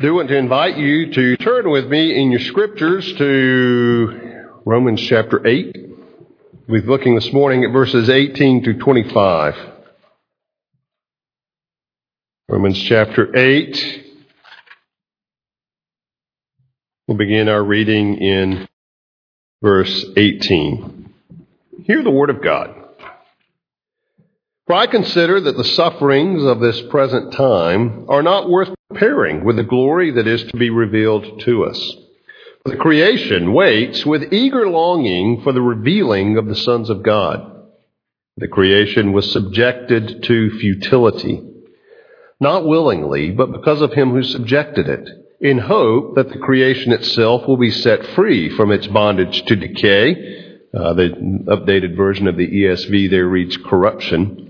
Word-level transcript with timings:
do 0.00 0.14
want 0.14 0.28
to 0.28 0.36
invite 0.36 0.78
you 0.78 1.12
to 1.12 1.36
turn 1.36 1.68
with 1.68 1.86
me 1.86 2.18
in 2.18 2.30
your 2.30 2.40
scriptures 2.40 3.04
to 3.18 4.46
Romans 4.64 4.98
chapter 4.98 5.46
8. 5.46 5.76
We're 6.66 6.80
looking 6.84 7.16
this 7.16 7.30
morning 7.34 7.64
at 7.64 7.70
verses 7.70 8.08
18 8.08 8.64
to 8.64 8.78
25. 8.78 9.56
Romans 12.48 12.80
chapter 12.80 13.36
8. 13.36 14.06
We'll 17.06 17.18
begin 17.18 17.50
our 17.50 17.62
reading 17.62 18.16
in 18.16 18.68
verse 19.60 20.06
18. 20.16 21.12
Hear 21.84 22.02
the 22.02 22.10
word 22.10 22.30
of 22.30 22.42
God. 22.42 22.74
For 24.66 24.76
I 24.76 24.86
consider 24.86 25.42
that 25.42 25.58
the 25.58 25.64
sufferings 25.64 26.42
of 26.42 26.60
this 26.60 26.80
present 26.88 27.34
time 27.34 28.06
are 28.08 28.22
not 28.22 28.48
worth 28.48 28.70
comparing 28.90 29.44
with 29.44 29.56
the 29.56 29.62
glory 29.62 30.10
that 30.10 30.26
is 30.26 30.42
to 30.42 30.56
be 30.56 30.68
revealed 30.68 31.40
to 31.40 31.64
us. 31.64 31.96
The 32.64 32.76
creation 32.76 33.52
waits 33.52 34.04
with 34.04 34.32
eager 34.32 34.68
longing 34.68 35.42
for 35.42 35.52
the 35.52 35.62
revealing 35.62 36.36
of 36.36 36.46
the 36.46 36.56
sons 36.56 36.90
of 36.90 37.04
God. 37.04 37.68
The 38.36 38.48
creation 38.48 39.12
was 39.12 39.30
subjected 39.30 40.24
to 40.24 40.58
futility, 40.58 41.40
not 42.40 42.66
willingly, 42.66 43.30
but 43.30 43.52
because 43.52 43.80
of 43.80 43.92
him 43.92 44.10
who 44.10 44.24
subjected 44.24 44.88
it, 44.88 45.08
in 45.40 45.58
hope 45.58 46.16
that 46.16 46.28
the 46.28 46.38
creation 46.38 46.92
itself 46.92 47.46
will 47.46 47.56
be 47.56 47.70
set 47.70 48.04
free 48.08 48.54
from 48.56 48.72
its 48.72 48.88
bondage 48.88 49.44
to 49.44 49.56
decay. 49.56 50.58
Uh, 50.76 50.94
the 50.94 51.08
updated 51.46 51.96
version 51.96 52.26
of 52.26 52.36
the 52.36 52.46
ESV 52.46 53.08
there 53.08 53.26
reads 53.26 53.56
corruption 53.56 54.49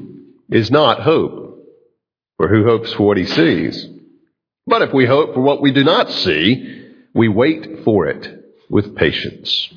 is 0.51 0.69
not 0.69 1.01
hope. 1.01 1.39
For 2.37 2.47
who 2.47 2.65
hopes 2.65 2.91
for 2.93 3.07
what 3.07 3.17
he 3.17 3.25
sees? 3.25 3.87
But 4.67 4.81
if 4.81 4.93
we 4.93 5.05
hope 5.05 5.33
for 5.33 5.41
what 5.41 5.61
we 5.61 5.71
do 5.71 5.83
not 5.83 6.11
see, 6.11 6.89
we 7.13 7.27
wait 7.27 7.83
for 7.83 8.07
it 8.07 8.27
with 8.69 8.95
patience. 8.95 9.69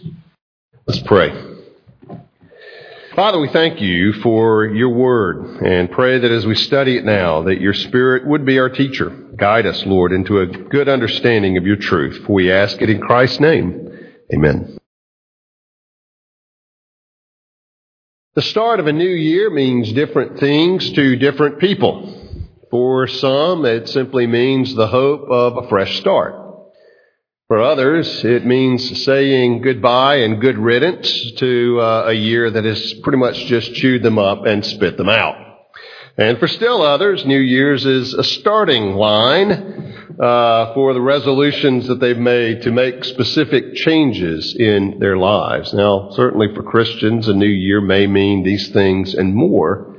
Let's 0.87 1.01
pray. 1.01 1.53
Father, 3.15 3.39
we 3.39 3.49
thank 3.49 3.81
you 3.81 4.13
for 4.15 4.67
your 4.67 4.89
word 4.89 5.63
and 5.63 5.91
pray 5.91 6.19
that 6.19 6.31
as 6.31 6.47
we 6.47 6.57
study 6.57 6.97
it 6.97 7.05
now, 7.05 7.43
that 7.43 7.61
your 7.61 7.73
spirit 7.73 8.27
would 8.27 8.45
be 8.45 8.59
our 8.59 8.69
teacher. 8.69 9.09
Guide 9.37 9.67
us, 9.67 9.87
Lord, 9.87 10.11
into 10.11 10.41
a 10.41 10.47
good 10.47 10.89
understanding 10.89 11.57
of 11.57 11.65
your 11.65 11.77
truth. 11.77 12.25
For 12.27 12.33
we 12.33 12.51
ask 12.51 12.83
it 12.83 12.91
in 12.91 13.01
Christ's 13.01 13.39
name. 13.39 13.89
Amen. 14.33 14.79
The 18.35 18.43
start 18.43 18.81
of 18.81 18.89
a 18.89 18.93
new 18.93 19.05
year 19.05 19.49
means 19.49 19.93
different 19.93 20.41
things 20.41 20.91
to 20.95 21.15
different 21.15 21.61
people. 21.61 22.59
For 22.69 23.07
some, 23.07 23.65
it 23.65 23.89
simply 23.89 24.27
means 24.27 24.75
the 24.75 24.89
hope 24.89 25.29
of 25.31 25.57
a 25.57 25.69
fresh 25.69 26.01
start. 26.01 26.35
For 27.47 27.63
others, 27.63 28.25
it 28.25 28.45
means 28.45 29.05
saying 29.05 29.63
goodbye 29.63 30.17
and 30.17 30.41
good 30.41 30.59
riddance 30.59 31.31
to 31.35 31.79
uh, 31.81 32.05
a 32.09 32.13
year 32.13 32.51
that 32.51 32.65
has 32.65 32.95
pretty 33.05 33.19
much 33.19 33.37
just 33.47 33.73
chewed 33.75 34.03
them 34.03 34.19
up 34.19 34.47
and 34.47 34.67
spit 34.67 34.97
them 34.97 35.09
out. 35.09 35.37
And 36.19 36.37
for 36.41 36.49
still 36.49 36.83
others, 36.83 37.25
New 37.25 37.39
Year's 37.39 37.87
is 37.87 38.15
a 38.15 38.25
starting 38.25 38.95
line 38.95 39.94
uh, 40.19 40.75
for 40.75 40.95
the 40.95 41.01
resolutions 41.01 41.87
that 41.89 42.01
they've 42.01 42.17
made 42.17 42.63
to 42.63 42.71
make 42.71 43.05
specific 43.05 43.75
changes 43.75 44.55
in 44.59 44.99
their 45.01 45.17
lives. 45.17 45.73
Now, 45.73 46.11
certainly 46.13 46.55
for 46.55 46.63
Christians, 46.63 47.29
a 47.29 47.35
new 47.35 47.47
year 47.47 47.81
may 47.81 48.07
mean 48.07 48.43
these 48.43 48.69
things 48.71 49.15
and 49.15 49.35
more, 49.35 49.97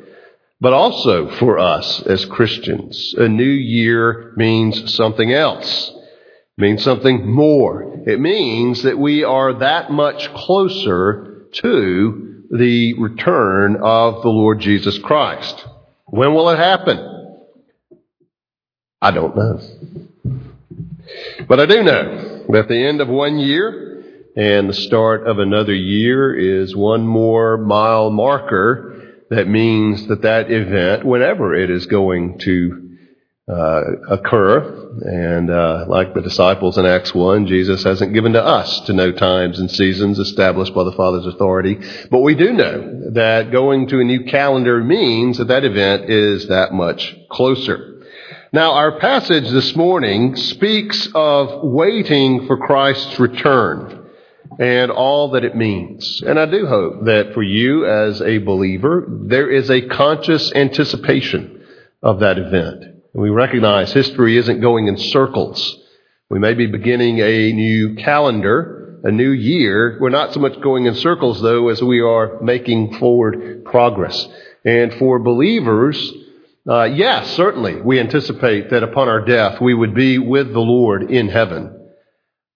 but 0.61 0.73
also 0.73 1.29
for 1.37 1.59
us 1.59 2.01
as 2.03 2.25
Christians, 2.25 3.13
a 3.17 3.27
new 3.27 3.43
year 3.43 4.33
means 4.35 4.93
something 4.93 5.31
else. 5.31 5.89
It 5.89 6.61
means 6.61 6.83
something 6.83 7.29
more. 7.29 8.03
It 8.07 8.19
means 8.19 8.83
that 8.83 8.97
we 8.97 9.23
are 9.23 9.59
that 9.59 9.91
much 9.91 10.33
closer 10.33 11.47
to 11.51 12.43
the 12.51 12.93
return 12.99 13.77
of 13.81 14.21
the 14.21 14.29
Lord 14.29 14.59
Jesus 14.59 14.97
Christ. 14.99 15.65
When 16.05 16.33
will 16.33 16.49
it 16.49 16.57
happen? 16.57 17.14
I 19.05 19.11
don't 19.11 19.35
know. 19.35 19.59
But 21.47 21.59
I 21.59 21.67
do 21.67 21.83
know 21.83 22.45
that 22.49 22.67
the 22.67 22.87
end 22.87 23.01
of 23.01 23.07
one 23.07 23.37
year 23.37 24.03
and 24.35 24.67
the 24.67 24.73
start 24.73 25.27
of 25.27 25.37
another 25.37 25.75
year 25.75 26.33
is 26.33 26.75
one 26.75 27.05
more 27.05 27.55
mile 27.55 28.09
marker 28.09 29.13
that 29.29 29.47
means 29.47 30.07
that 30.07 30.23
that 30.23 30.49
event, 30.49 31.05
whenever 31.05 31.53
it 31.53 31.69
is 31.69 31.85
going 31.85 32.39
to 32.39 32.97
uh, 33.47 33.81
occur, 34.09 34.99
and 35.01 35.51
uh, 35.51 35.85
like 35.87 36.15
the 36.15 36.21
disciples 36.21 36.79
in 36.79 36.87
Acts 36.87 37.13
1, 37.13 37.45
Jesus 37.45 37.83
hasn't 37.83 38.15
given 38.15 38.33
to 38.33 38.43
us 38.43 38.79
to 38.87 38.93
know 38.93 39.11
times 39.11 39.59
and 39.59 39.69
seasons 39.69 40.17
established 40.17 40.73
by 40.73 40.83
the 40.83 40.93
Father's 40.93 41.27
authority. 41.27 41.77
But 42.09 42.21
we 42.21 42.33
do 42.33 42.53
know 42.53 43.11
that 43.11 43.51
going 43.51 43.87
to 43.89 43.99
a 43.99 44.03
new 44.03 44.23
calendar 44.23 44.83
means 44.83 45.37
that 45.37 45.49
that 45.49 45.63
event 45.63 46.09
is 46.09 46.47
that 46.47 46.73
much 46.73 47.15
closer. 47.29 47.94
Now, 48.55 48.71
our 48.71 48.99
passage 48.99 49.49
this 49.49 49.75
morning 49.75 50.37
speaks 50.37 51.09
of 51.13 51.61
waiting 51.61 52.47
for 52.47 52.55
Christ's 52.55 53.19
return 53.19 54.07
and 54.57 54.91
all 54.91 55.31
that 55.31 55.43
it 55.43 55.57
means. 55.57 56.23
And 56.25 56.39
I 56.39 56.45
do 56.45 56.65
hope 56.65 57.03
that 57.03 57.33
for 57.33 57.43
you 57.43 57.85
as 57.85 58.21
a 58.21 58.37
believer, 58.37 59.07
there 59.09 59.51
is 59.51 59.69
a 59.69 59.85
conscious 59.89 60.53
anticipation 60.53 61.65
of 62.01 62.21
that 62.21 62.37
event. 62.37 63.03
We 63.13 63.29
recognize 63.29 63.91
history 63.91 64.37
isn't 64.37 64.61
going 64.61 64.87
in 64.87 64.99
circles. 64.99 65.77
We 66.29 66.39
may 66.39 66.53
be 66.53 66.67
beginning 66.67 67.19
a 67.19 67.51
new 67.51 67.95
calendar, 67.95 69.01
a 69.03 69.11
new 69.11 69.31
year. 69.31 69.97
We're 69.99 70.07
not 70.07 70.33
so 70.33 70.39
much 70.39 70.61
going 70.61 70.85
in 70.85 70.95
circles 70.95 71.41
though 71.41 71.67
as 71.67 71.83
we 71.83 71.99
are 71.99 72.39
making 72.41 72.99
forward 72.99 73.65
progress. 73.65 74.29
And 74.63 74.93
for 74.93 75.19
believers, 75.19 76.13
uh, 76.67 76.85
yes, 76.85 77.31
certainly, 77.35 77.81
we 77.81 77.99
anticipate 77.99 78.71
that 78.71 78.83
upon 78.83 79.07
our 79.07 79.23
death 79.23 79.61
we 79.61 79.73
would 79.73 79.93
be 79.93 80.17
with 80.17 80.51
the 80.51 80.59
Lord 80.59 81.11
in 81.11 81.29
heaven. 81.29 81.71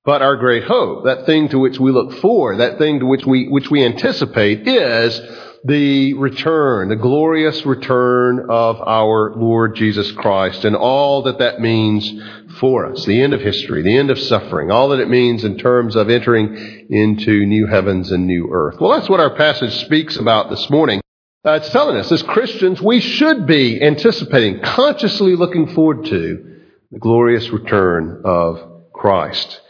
But 0.06 0.22
our 0.22 0.38
great 0.38 0.64
hope, 0.64 1.06
that 1.06 1.26
thing 1.26 1.50
to 1.50 1.60
which 1.60 1.80
we 1.80 1.92
look 1.92 2.14
for, 2.20 2.58
that 2.58 2.80
thing 2.80 3.02
to 3.02 3.06
which 3.06 3.26
we, 3.26 3.48
which 3.48 3.70
we 3.70 3.86
anticipate 3.86 4.68
is 4.68 5.22
the 5.64 6.14
return, 6.16 6.90
the 6.90 6.96
glorious 6.96 7.66
return 7.66 8.48
of 8.50 8.78
our 8.82 9.36
Lord 9.36 9.76
Jesus 9.76 10.12
Christ 10.14 10.66
and 10.66 10.76
all 10.76 11.24
that 11.24 11.40
that 11.40 11.60
means 11.60 12.12
for 12.60 12.86
us. 12.86 13.06
The 13.06 13.22
end 13.22 13.34
of 13.34 13.42
history, 13.42 13.84
the 13.84 13.98
end 13.98 14.10
of 14.10 14.18
suffering, 14.18 14.72
all 14.72 14.90
that 14.90 15.02
it 15.02 15.10
means 15.10 15.44
in 15.44 15.58
terms 15.58 15.96
of 15.96 16.10
entering 16.10 16.88
into 16.90 17.46
new 17.46 17.68
heavens 17.68 18.12
and 18.12 18.26
new 18.26 18.50
earth. 18.52 18.78
Well, 18.80 18.98
that's 18.98 19.10
what 19.10 19.20
our 19.20 19.36
passage 19.36 19.76
speaks 19.86 20.16
about 20.16 20.50
this 20.50 20.70
morning. 20.70 21.02
Uh, 21.46 21.52
it's 21.52 21.70
telling 21.70 21.96
us, 21.96 22.12
as 22.12 22.22
Christians, 22.22 22.82
we 22.82 23.00
should 23.00 23.48
be 23.48 23.82
anticipating, 23.82 24.60
consciously 24.60 25.38
looking 25.38 25.74
forward 25.74 26.06
to 26.08 26.60
the 26.92 27.00
glorious 27.00 27.50
return 27.50 28.24
of 28.26 28.92
Christ. 28.94 29.62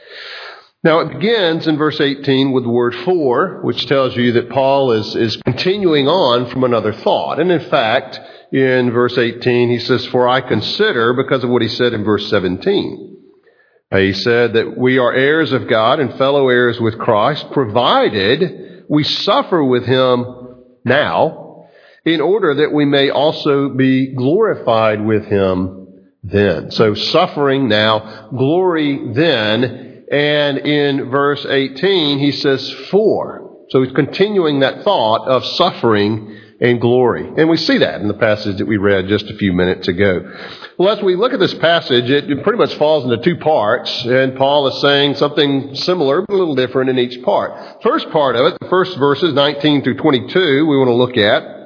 Now 0.83 1.01
it 1.01 1.13
begins 1.13 1.67
in 1.67 1.77
verse 1.77 2.01
18 2.01 2.53
with 2.53 2.63
the 2.63 2.71
word 2.71 2.95
for, 2.95 3.61
which 3.61 3.85
tells 3.85 4.15
you 4.15 4.31
that 4.31 4.49
Paul 4.49 4.93
is, 4.93 5.15
is 5.15 5.35
continuing 5.45 6.07
on 6.07 6.49
from 6.49 6.63
another 6.63 6.91
thought. 6.91 7.39
And 7.39 7.51
in 7.51 7.69
fact, 7.69 8.19
in 8.51 8.89
verse 8.89 9.15
18, 9.15 9.69
he 9.69 9.77
says, 9.77 10.07
For 10.07 10.27
I 10.27 10.41
consider, 10.41 11.13
because 11.13 11.43
of 11.43 11.51
what 11.51 11.61
he 11.61 11.67
said 11.67 11.93
in 11.93 12.03
verse 12.03 12.27
17, 12.31 13.17
He 13.93 14.13
said 14.13 14.53
that 14.53 14.75
we 14.75 14.97
are 14.97 15.13
heirs 15.13 15.51
of 15.51 15.67
God 15.67 15.99
and 15.99 16.17
fellow 16.17 16.49
heirs 16.49 16.79
with 16.79 16.97
Christ, 16.97 17.51
provided 17.51 18.85
we 18.89 19.03
suffer 19.03 19.63
with 19.63 19.85
him 19.85 20.25
now, 20.83 21.48
in 22.05 22.21
order 22.21 22.55
that 22.55 22.73
we 22.73 22.85
may 22.85 23.09
also 23.09 23.69
be 23.69 24.13
glorified 24.13 25.05
with 25.05 25.25
him 25.25 25.87
then. 26.23 26.71
So 26.71 26.93
suffering 26.93 27.67
now, 27.67 28.29
glory 28.29 29.13
then, 29.13 30.05
and 30.11 30.57
in 30.57 31.09
verse 31.09 31.45
18 31.45 32.19
he 32.19 32.31
says 32.31 32.71
for. 32.89 33.57
So 33.69 33.83
he's 33.83 33.93
continuing 33.93 34.61
that 34.61 34.83
thought 34.83 35.27
of 35.27 35.45
suffering 35.45 36.37
and 36.61 36.81
glory. 36.81 37.25
And 37.37 37.49
we 37.49 37.57
see 37.57 37.77
that 37.77 38.01
in 38.01 38.07
the 38.07 38.15
passage 38.15 38.57
that 38.57 38.67
we 38.67 38.77
read 38.77 39.07
just 39.07 39.29
a 39.29 39.35
few 39.35 39.53
minutes 39.53 39.87
ago. 39.87 40.29
Well, 40.77 40.89
as 40.97 41.03
we 41.03 41.15
look 41.15 41.33
at 41.33 41.39
this 41.39 41.53
passage, 41.53 42.09
it 42.09 42.43
pretty 42.43 42.57
much 42.57 42.73
falls 42.75 43.05
into 43.05 43.17
two 43.17 43.37
parts, 43.37 44.05
and 44.05 44.35
Paul 44.35 44.67
is 44.67 44.81
saying 44.81 45.15
something 45.15 45.75
similar, 45.75 46.21
but 46.21 46.33
a 46.33 46.37
little 46.37 46.55
different 46.55 46.89
in 46.89 46.99
each 46.99 47.23
part. 47.23 47.81
First 47.83 48.09
part 48.09 48.35
of 48.35 48.47
it, 48.47 48.57
the 48.59 48.69
first 48.69 48.97
verses, 48.97 49.33
19 49.33 49.83
through 49.83 49.97
22, 49.97 50.65
we 50.65 50.77
want 50.77 50.89
to 50.89 50.93
look 50.93 51.17
at. 51.17 51.58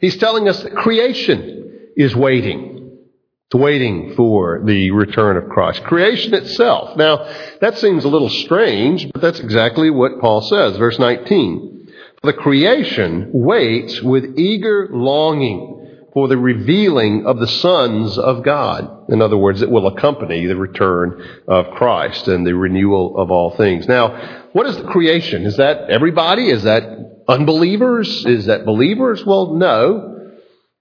He's 0.00 0.16
telling 0.16 0.48
us 0.48 0.62
that 0.62 0.74
creation 0.74 1.90
is 1.96 2.14
waiting. 2.14 2.98
It's 3.46 3.60
waiting 3.60 4.14
for 4.14 4.62
the 4.64 4.90
return 4.90 5.36
of 5.36 5.48
Christ. 5.48 5.84
Creation 5.84 6.34
itself. 6.34 6.96
Now, 6.96 7.28
that 7.60 7.78
seems 7.78 8.04
a 8.04 8.08
little 8.08 8.30
strange, 8.30 9.10
but 9.12 9.20
that's 9.20 9.40
exactly 9.40 9.90
what 9.90 10.20
Paul 10.20 10.42
says. 10.42 10.76
Verse 10.76 10.98
19. 10.98 11.88
The 12.22 12.32
creation 12.32 13.30
waits 13.32 14.00
with 14.00 14.38
eager 14.38 14.88
longing 14.90 15.70
for 16.14 16.28
the 16.28 16.38
revealing 16.38 17.26
of 17.26 17.38
the 17.38 17.46
sons 17.46 18.16
of 18.16 18.42
God. 18.44 19.10
In 19.10 19.20
other 19.20 19.36
words, 19.36 19.60
it 19.60 19.70
will 19.70 19.88
accompany 19.88 20.46
the 20.46 20.56
return 20.56 21.22
of 21.48 21.74
Christ 21.74 22.28
and 22.28 22.46
the 22.46 22.54
renewal 22.54 23.18
of 23.18 23.30
all 23.30 23.56
things. 23.56 23.86
Now, 23.86 24.48
what 24.52 24.66
is 24.66 24.76
the 24.76 24.84
creation? 24.84 25.44
Is 25.44 25.56
that 25.56 25.90
everybody? 25.90 26.48
Is 26.48 26.62
that 26.62 27.13
unbelievers? 27.28 28.24
Is 28.26 28.46
that 28.46 28.64
believers? 28.64 29.24
Well, 29.24 29.54
no. 29.54 30.30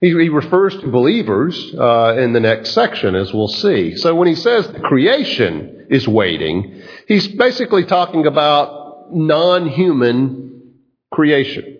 He, 0.01 0.09
he 0.09 0.29
refers 0.29 0.75
to 0.77 0.91
believers 0.91 1.73
uh, 1.75 2.17
in 2.17 2.33
the 2.33 2.39
next 2.39 2.71
section, 2.71 3.15
as 3.15 3.33
we'll 3.33 3.47
see. 3.47 3.95
So 3.95 4.15
when 4.15 4.27
he 4.27 4.35
says 4.35 4.67
the 4.67 4.81
creation 4.81 5.87
is 5.89 6.07
waiting, 6.07 6.81
he's 7.07 7.27
basically 7.27 7.85
talking 7.85 8.25
about 8.25 9.13
non-human 9.13 10.73
creation. 11.13 11.79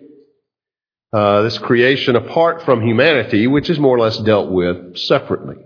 Uh, 1.12 1.42
this 1.42 1.58
creation 1.58 2.16
apart 2.16 2.62
from 2.62 2.82
humanity, 2.82 3.46
which 3.46 3.70
is 3.70 3.78
more 3.78 3.96
or 3.96 4.00
less 4.00 4.18
dealt 4.18 4.50
with 4.50 4.96
separately. 4.96 5.56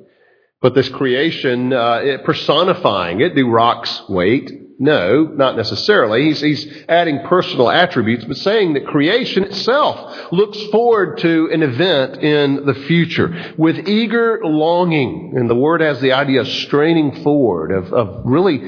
But 0.60 0.74
this 0.74 0.88
creation, 0.88 1.72
uh, 1.72 2.00
it 2.02 2.24
personifying 2.24 3.20
it, 3.20 3.34
do 3.34 3.48
rocks 3.48 4.02
wait? 4.08 4.50
No, 4.78 5.24
not 5.24 5.56
necessarily. 5.56 6.26
He's, 6.26 6.40
he's 6.40 6.84
adding 6.88 7.26
personal 7.26 7.68
attributes, 7.68 8.24
but 8.24 8.36
saying 8.36 8.74
that 8.74 8.86
creation 8.86 9.42
itself 9.44 10.32
looks 10.32 10.62
forward 10.66 11.18
to 11.18 11.50
an 11.52 11.64
event 11.64 12.22
in 12.22 12.64
the 12.64 12.74
future 12.74 13.54
with 13.56 13.88
eager 13.88 14.40
longing. 14.44 15.34
And 15.36 15.50
the 15.50 15.56
word 15.56 15.80
has 15.80 16.00
the 16.00 16.12
idea 16.12 16.42
of 16.42 16.48
straining 16.48 17.24
forward, 17.24 17.72
of, 17.72 17.92
of 17.92 18.22
really 18.24 18.60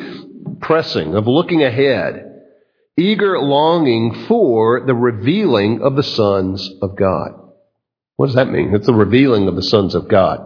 pressing, 0.61 1.15
of 1.15 1.29
looking 1.29 1.63
ahead 1.63 2.27
eager 3.01 3.39
longing 3.39 4.27
for 4.27 4.85
the 4.87 4.95
revealing 4.95 5.83
of 5.83 5.97
the 5.97 6.03
sons 6.03 6.71
of 6.83 6.97
God. 6.97 7.33
What 8.17 8.27
does 8.27 8.35
that 8.35 8.51
mean? 8.51 8.75
It's 8.75 8.87
the 8.87 8.95
revealing 8.95 9.49
of 9.49 9.57
the 9.57 9.63
sons 9.63 9.95
of 9.95 10.09
God. 10.09 10.41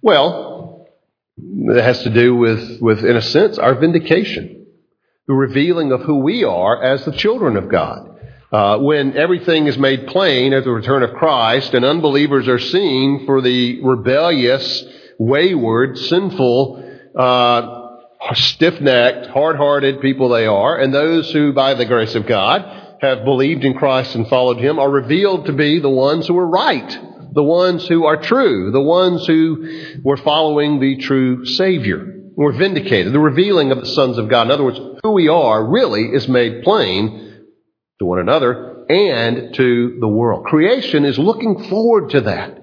Well, 0.00 0.51
it 1.38 1.82
has 1.82 2.02
to 2.02 2.10
do 2.10 2.36
with, 2.36 2.80
with, 2.80 3.04
in 3.04 3.16
a 3.16 3.22
sense, 3.22 3.58
our 3.58 3.74
vindication. 3.74 4.66
The 5.26 5.34
revealing 5.34 5.92
of 5.92 6.02
who 6.02 6.18
we 6.18 6.44
are 6.44 6.82
as 6.82 7.04
the 7.04 7.12
children 7.12 7.56
of 7.56 7.70
God. 7.70 8.08
Uh, 8.52 8.78
when 8.78 9.16
everything 9.16 9.66
is 9.66 9.78
made 9.78 10.08
plain 10.08 10.52
at 10.52 10.64
the 10.64 10.70
return 10.70 11.02
of 11.02 11.14
Christ 11.14 11.72
and 11.72 11.84
unbelievers 11.84 12.48
are 12.48 12.58
seen 12.58 13.24
for 13.24 13.40
the 13.40 13.82
rebellious, 13.82 14.84
wayward, 15.18 15.96
sinful, 15.96 17.10
uh, 17.18 18.34
stiff 18.34 18.78
necked, 18.80 19.28
hard 19.28 19.56
hearted 19.56 20.02
people 20.02 20.28
they 20.28 20.46
are, 20.46 20.78
and 20.78 20.92
those 20.92 21.32
who, 21.32 21.54
by 21.54 21.72
the 21.74 21.86
grace 21.86 22.14
of 22.14 22.26
God, 22.26 22.96
have 23.00 23.24
believed 23.24 23.64
in 23.64 23.74
Christ 23.74 24.14
and 24.14 24.28
followed 24.28 24.58
Him 24.58 24.78
are 24.78 24.90
revealed 24.90 25.46
to 25.46 25.52
be 25.52 25.80
the 25.80 25.88
ones 25.88 26.26
who 26.26 26.36
are 26.36 26.46
right, 26.46 26.98
the 27.34 27.42
ones 27.42 27.86
who 27.86 28.04
are 28.04 28.20
true, 28.20 28.70
the 28.70 28.80
ones 28.80 29.26
who 29.26 30.00
were 30.02 30.16
following 30.16 30.80
the 30.80 30.96
true 30.96 31.44
Savior. 31.46 32.08
We're 32.34 32.52
vindicated. 32.52 33.12
The 33.12 33.18
revealing 33.18 33.72
of 33.72 33.80
the 33.80 33.86
sons 33.86 34.18
of 34.18 34.28
God. 34.28 34.46
In 34.46 34.50
other 34.50 34.64
words, 34.64 34.80
who 35.02 35.12
we 35.12 35.28
are 35.28 35.64
really 35.64 36.04
is 36.04 36.28
made 36.28 36.62
plain 36.62 37.44
to 37.98 38.04
one 38.04 38.18
another 38.18 38.84
and 38.88 39.54
to 39.54 39.98
the 40.00 40.08
world. 40.08 40.46
Creation 40.46 41.04
is 41.04 41.18
looking 41.18 41.64
forward 41.64 42.10
to 42.10 42.22
that. 42.22 42.58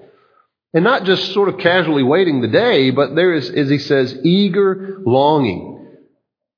And 0.74 0.84
not 0.84 1.04
just 1.04 1.34
sort 1.34 1.50
of 1.50 1.60
casually 1.60 2.04
waiting 2.04 2.42
the 2.42 2.48
day, 2.48 2.92
but 2.92 3.16
there 3.16 3.34
is, 3.34 3.50
as 3.50 3.70
he 3.70 3.80
says, 3.80 4.20
eager 4.24 5.00
longing. 5.04 5.98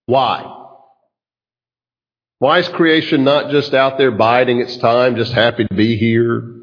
Why? 0.06 0.58
Why 2.40 2.60
is 2.60 2.68
creation 2.70 3.24
not 3.24 3.52
just 3.52 3.74
out 3.74 3.98
there 3.98 4.12
biding 4.12 4.60
its 4.60 4.76
time, 4.78 5.16
just 5.16 5.32
happy 5.32 5.66
to 5.66 5.76
be 5.76 5.96
here? 5.96 6.61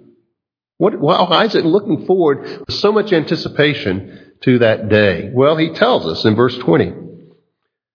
What, 0.78 0.98
why 0.98 1.44
is 1.44 1.54
it 1.56 1.66
looking 1.66 2.06
forward 2.06 2.42
with 2.66 2.72
so 2.72 2.92
much 2.92 3.12
anticipation 3.12 4.34
to 4.42 4.60
that 4.60 4.88
day? 4.88 5.30
Well, 5.34 5.56
he 5.56 5.74
tells 5.74 6.06
us 6.06 6.24
in 6.24 6.36
verse 6.36 6.56
20, 6.56 6.94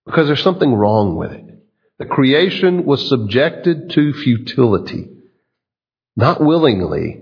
because 0.06 0.28
there's 0.28 0.44
something 0.44 0.74
wrong 0.74 1.16
with 1.16 1.32
it. 1.32 1.46
The 2.00 2.06
creation 2.06 2.86
was 2.86 3.08
subjected 3.08 3.92
to 3.92 4.14
futility, 4.14 5.10
not 6.16 6.42
willingly, 6.42 7.22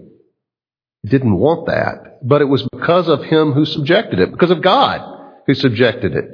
It 1.04 1.10
didn't 1.10 1.38
want 1.38 1.68
that, 1.68 2.20
but 2.28 2.42
it 2.42 2.46
was 2.46 2.68
because 2.72 3.08
of 3.08 3.24
him 3.24 3.52
who 3.54 3.66
subjected 3.66 4.20
it, 4.20 4.32
because 4.32 4.52
of 4.52 4.62
God 4.62 5.02
who 5.48 5.54
subjected 5.54 6.16
it. 6.16 6.26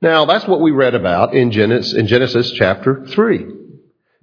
Now, 0.00 0.24
that's 0.24 0.46
what 0.46 0.60
we 0.60 0.70
read 0.70 0.94
about 0.94 1.34
in 1.34 1.50
Genesis, 1.50 1.94
in 1.94 2.06
Genesis 2.06 2.52
chapter 2.52 3.06
3. 3.06 3.46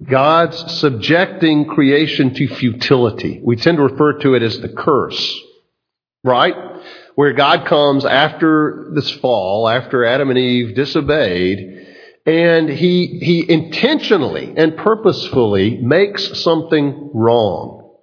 God's 0.02 0.78
subjecting 0.80 1.66
creation 1.66 2.34
to 2.34 2.48
futility. 2.48 3.40
We 3.42 3.56
tend 3.56 3.76
to 3.76 3.84
refer 3.84 4.18
to 4.20 4.34
it 4.34 4.42
as 4.42 4.58
the 4.60 4.68
curse, 4.68 5.38
right? 6.24 6.54
Where 7.16 7.34
God 7.34 7.66
comes 7.66 8.04
after 8.04 8.90
this 8.94 9.10
fall, 9.10 9.68
after 9.68 10.04
Adam 10.04 10.30
and 10.30 10.38
Eve 10.38 10.74
disobeyed, 10.74 11.88
and 12.24 12.68
he, 12.68 13.18
he 13.22 13.50
intentionally 13.50 14.54
and 14.56 14.76
purposefully 14.76 15.78
makes 15.78 16.40
something 16.40 17.10
wrong 17.12 17.96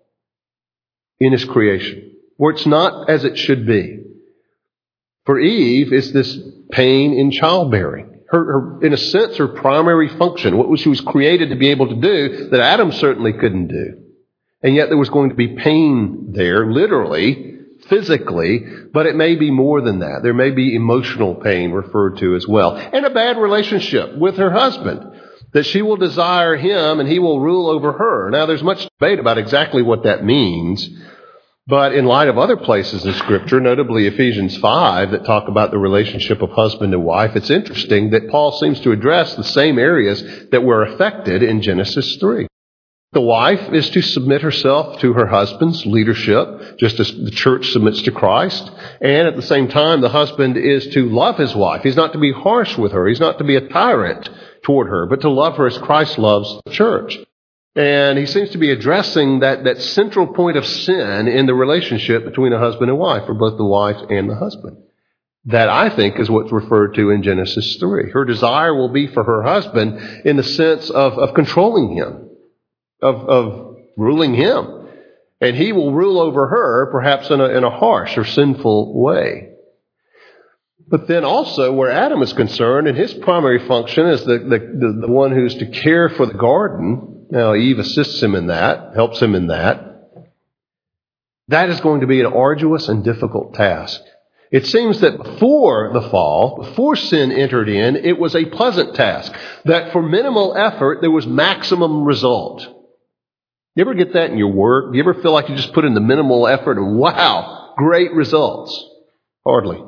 in 1.20 1.32
his 1.32 1.46
creation, 1.46 2.16
where 2.36 2.54
it's 2.54 2.66
not 2.66 3.10
as 3.10 3.26
it 3.26 3.38
should 3.38 3.66
be. 3.66 4.04
For 5.26 5.40
Eve, 5.40 5.92
it's 5.92 6.12
this 6.12 6.38
pain 6.72 7.14
in 7.14 7.32
childbearing. 7.32 8.07
Her, 8.30 8.44
her, 8.46 8.86
in 8.86 8.94
a 8.94 8.98
sense, 8.98 9.38
her 9.38 9.48
primary 9.48 10.10
function, 10.10 10.58
what 10.58 10.80
she 10.80 10.90
was 10.90 11.02
created 11.02 11.50
to 11.50 11.56
be 11.56 11.70
able 11.70 11.88
to 11.88 11.96
do 11.96 12.50
that 12.50 12.60
Adam 12.60 12.92
certainly 12.92 13.34
couldn't 13.34 13.68
do. 13.68 14.04
And 14.62 14.76
yet 14.76 14.90
there 14.90 14.98
was 14.98 15.10
going 15.10 15.30
to 15.30 15.36
be 15.36 15.56
pain 15.56 16.34
there, 16.34 16.70
literally, 16.70 17.58
physically, 17.88 18.66
but 18.92 19.06
it 19.06 19.16
may 19.16 19.36
be 19.36 19.52
more 19.52 19.82
than 19.82 20.00
that. 20.00 20.22
There 20.24 20.34
may 20.34 20.52
be 20.52 20.76
emotional 20.76 21.36
pain 21.36 21.72
referred 21.72 22.18
to 22.18 22.36
as 22.36 22.48
well. 22.48 22.76
And 22.76 23.06
a 23.06 23.12
bad 23.12 23.38
relationship 23.38 24.18
with 24.18 24.38
her 24.38 24.52
husband. 24.52 25.22
That 25.54 25.66
she 25.66 25.82
will 25.82 25.96
desire 25.96 26.58
him 26.58 27.00
and 27.00 27.08
he 27.08 27.20
will 27.20 27.40
rule 27.40 27.70
over 27.70 27.94
her. 27.94 28.30
Now 28.30 28.46
there's 28.46 28.64
much 28.64 28.86
debate 29.00 29.20
about 29.20 29.38
exactly 29.38 29.82
what 29.82 30.04
that 30.04 30.26
means. 30.26 30.90
But 31.70 31.94
in 31.94 32.06
light 32.06 32.30
of 32.30 32.38
other 32.38 32.56
places 32.56 33.06
in 33.06 33.14
Scripture, 33.14 33.60
notably 33.60 34.08
Ephesians 34.08 34.56
5, 34.56 35.12
that 35.12 35.26
talk 35.26 35.50
about 35.50 35.72
the 35.72 35.78
relationship 35.78 36.42
of 36.42 36.52
husband 36.52 36.94
and 36.94 37.04
wife, 37.04 37.36
it's 37.36 37.50
interesting 37.50 38.12
that 38.12 38.30
Paul 38.30 38.54
seems 38.54 38.80
to 38.82 38.94
address 38.94 39.36
the 39.36 39.44
same 39.44 39.78
areas 39.78 40.24
that 40.52 40.64
were 40.64 40.84
affected 40.84 41.44
in 41.44 41.62
Genesis 41.62 42.16
3. 42.22 42.48
The 43.12 43.20
wife 43.20 43.74
is 43.74 43.90
to 43.90 44.02
submit 44.02 44.44
herself 44.44 45.00
to 45.00 45.12
her 45.14 45.28
husband's 45.28 45.86
leadership, 45.86 46.78
just 46.78 47.02
as 47.02 47.14
the 47.14 47.32
church 47.32 47.72
submits 47.74 48.02
to 48.04 48.12
Christ. 48.12 48.72
And 49.02 49.28
at 49.28 49.36
the 49.36 49.42
same 49.42 49.68
time, 49.68 50.00
the 50.00 50.10
husband 50.10 50.56
is 50.56 50.88
to 50.90 51.10
love 51.10 51.38
his 51.38 51.54
wife. 51.54 51.84
He's 51.84 51.98
not 51.98 52.14
to 52.14 52.20
be 52.20 52.32
harsh 52.32 52.78
with 52.78 52.94
her. 52.94 53.08
He's 53.08 53.20
not 53.20 53.40
to 53.40 53.44
be 53.44 53.58
a 53.58 53.68
tyrant 53.68 54.30
toward 54.64 54.88
her, 54.88 55.06
but 55.06 55.22
to 55.22 55.30
love 55.30 55.58
her 55.58 55.68
as 55.68 55.78
Christ 55.78 56.18
loves 56.18 56.62
the 56.66 56.72
church. 56.72 57.18
And 57.78 58.18
he 58.18 58.26
seems 58.26 58.50
to 58.50 58.58
be 58.58 58.72
addressing 58.72 59.42
that, 59.42 59.66
that 59.66 59.80
central 59.80 60.26
point 60.26 60.58
of 60.58 60.66
sin 60.66 61.28
in 61.28 61.46
the 61.46 61.54
relationship 61.54 62.26
between 62.26 62.52
a 62.52 62.58
husband 62.58 62.90
and 62.90 62.98
wife, 62.98 63.30
or 63.30 63.36
both 63.36 63.56
the 63.56 63.66
wife 63.66 63.98
and 64.10 64.28
the 64.28 64.36
husband. 64.36 64.78
That 65.46 65.70
I 65.70 65.96
think 65.96 66.20
is 66.20 66.28
what's 66.28 66.52
referred 66.52 66.96
to 66.96 67.12
in 67.12 67.22
Genesis 67.22 67.78
3. 67.80 68.10
Her 68.10 68.26
desire 68.26 68.74
will 68.74 68.90
be 68.90 69.06
for 69.06 69.24
her 69.24 69.44
husband 69.44 70.26
in 70.26 70.38
the 70.38 70.44
sense 70.44 70.90
of, 70.90 71.20
of 71.20 71.36
controlling 71.36 71.96
him, 71.96 72.32
of, 73.00 73.16
of 73.30 73.76
ruling 73.96 74.34
him. 74.34 74.90
And 75.40 75.56
he 75.56 75.72
will 75.72 75.94
rule 75.94 76.20
over 76.20 76.48
her 76.48 76.88
perhaps 76.92 77.30
in 77.30 77.40
a, 77.40 77.46
in 77.46 77.64
a 77.64 77.70
harsh 77.70 78.18
or 78.18 78.26
sinful 78.26 79.00
way. 79.00 79.52
But 80.88 81.08
then 81.08 81.24
also, 81.24 81.74
where 81.74 81.92
Adam 81.92 82.24
is 82.24 82.34
concerned, 82.34 82.88
and 82.88 82.98
his 82.98 83.14
primary 83.14 83.68
function 83.68 84.08
is 84.08 84.26
the, 84.26 84.40
the, 84.40 84.58
the, 84.58 85.02
the 85.02 85.12
one 85.12 85.32
who's 85.32 85.54
to 85.56 85.68
care 85.68 86.10
for 86.10 86.26
the 86.26 86.34
garden. 86.34 87.17
Now, 87.30 87.56
Eve 87.56 87.80
assists 87.80 88.22
him 88.22 88.36
in 88.36 88.48
that, 88.48 88.94
helps 88.96 89.22
him 89.22 89.36
in 89.36 89.48
that. 89.48 89.84
That 91.50 91.70
is 91.70 91.80
going 91.82 92.02
to 92.02 92.08
be 92.08 92.20
an 92.20 92.26
arduous 92.26 92.88
and 92.90 93.04
difficult 93.04 93.54
task. 93.54 94.02
It 94.52 94.66
seems 94.66 95.02
that 95.02 95.18
before 95.18 95.92
the 95.94 96.10
fall, 96.10 96.64
before 96.64 96.96
sin 96.96 97.32
entered 97.32 97.68
in, 97.68 97.98
it 97.98 98.18
was 98.18 98.36
a 98.36 98.46
pleasant 98.46 98.96
task. 98.96 99.34
That 99.66 99.92
for 99.92 100.02
minimal 100.02 100.56
effort, 100.56 101.00
there 101.02 101.12
was 101.12 101.28
maximum 101.28 102.06
result. 102.06 102.66
You 103.76 103.82
ever 103.82 103.94
get 103.94 104.14
that 104.14 104.32
in 104.32 104.38
your 104.38 104.52
work? 104.52 104.96
You 104.96 105.02
ever 105.02 105.22
feel 105.22 105.34
like 105.34 105.50
you 105.50 105.56
just 105.56 105.74
put 105.74 105.86
in 105.86 105.94
the 105.94 106.02
minimal 106.02 106.48
effort 106.48 106.78
and 106.78 106.98
wow, 106.98 107.74
great 107.78 108.14
results? 108.14 108.86
Hardly. 109.46 109.84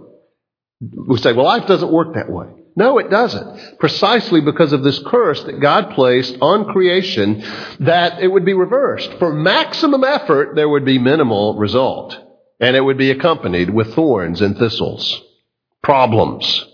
We 0.82 1.18
say, 1.18 1.34
well, 1.34 1.46
life 1.46 1.68
doesn't 1.68 1.92
work 1.92 2.16
that 2.16 2.30
way. 2.30 2.48
No, 2.80 2.98
it 2.98 3.10
doesn't. 3.10 3.78
Precisely 3.78 4.40
because 4.40 4.72
of 4.72 4.84
this 4.84 5.00
curse 5.06 5.44
that 5.44 5.60
God 5.60 5.92
placed 5.92 6.38
on 6.40 6.72
creation, 6.72 7.44
that 7.82 8.22
it 8.22 8.30
would 8.30 8.46
be 8.46 8.54
reversed. 8.54 9.16
For 9.20 9.34
maximum 9.34 10.06
effort, 10.06 10.56
there 10.56 10.70
would 10.70 10.86
be 10.86 10.98
minimal 10.98 11.58
result. 11.58 12.18
And 12.58 12.78
it 12.78 12.82
would 12.82 12.98
be 12.98 13.12
accompanied 13.12 13.70
with 13.70 13.94
thorns 13.96 14.40
and 14.40 14.58
thistles, 14.58 15.22
problems, 15.84 16.66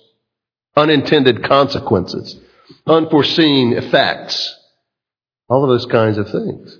unintended 0.75 1.43
consequences, 1.43 2.39
unforeseen 2.85 3.73
effects, 3.73 4.55
all 5.49 5.63
of 5.63 5.69
those 5.71 5.87
kinds 5.87 6.19
of 6.19 6.29
things. 6.29 6.77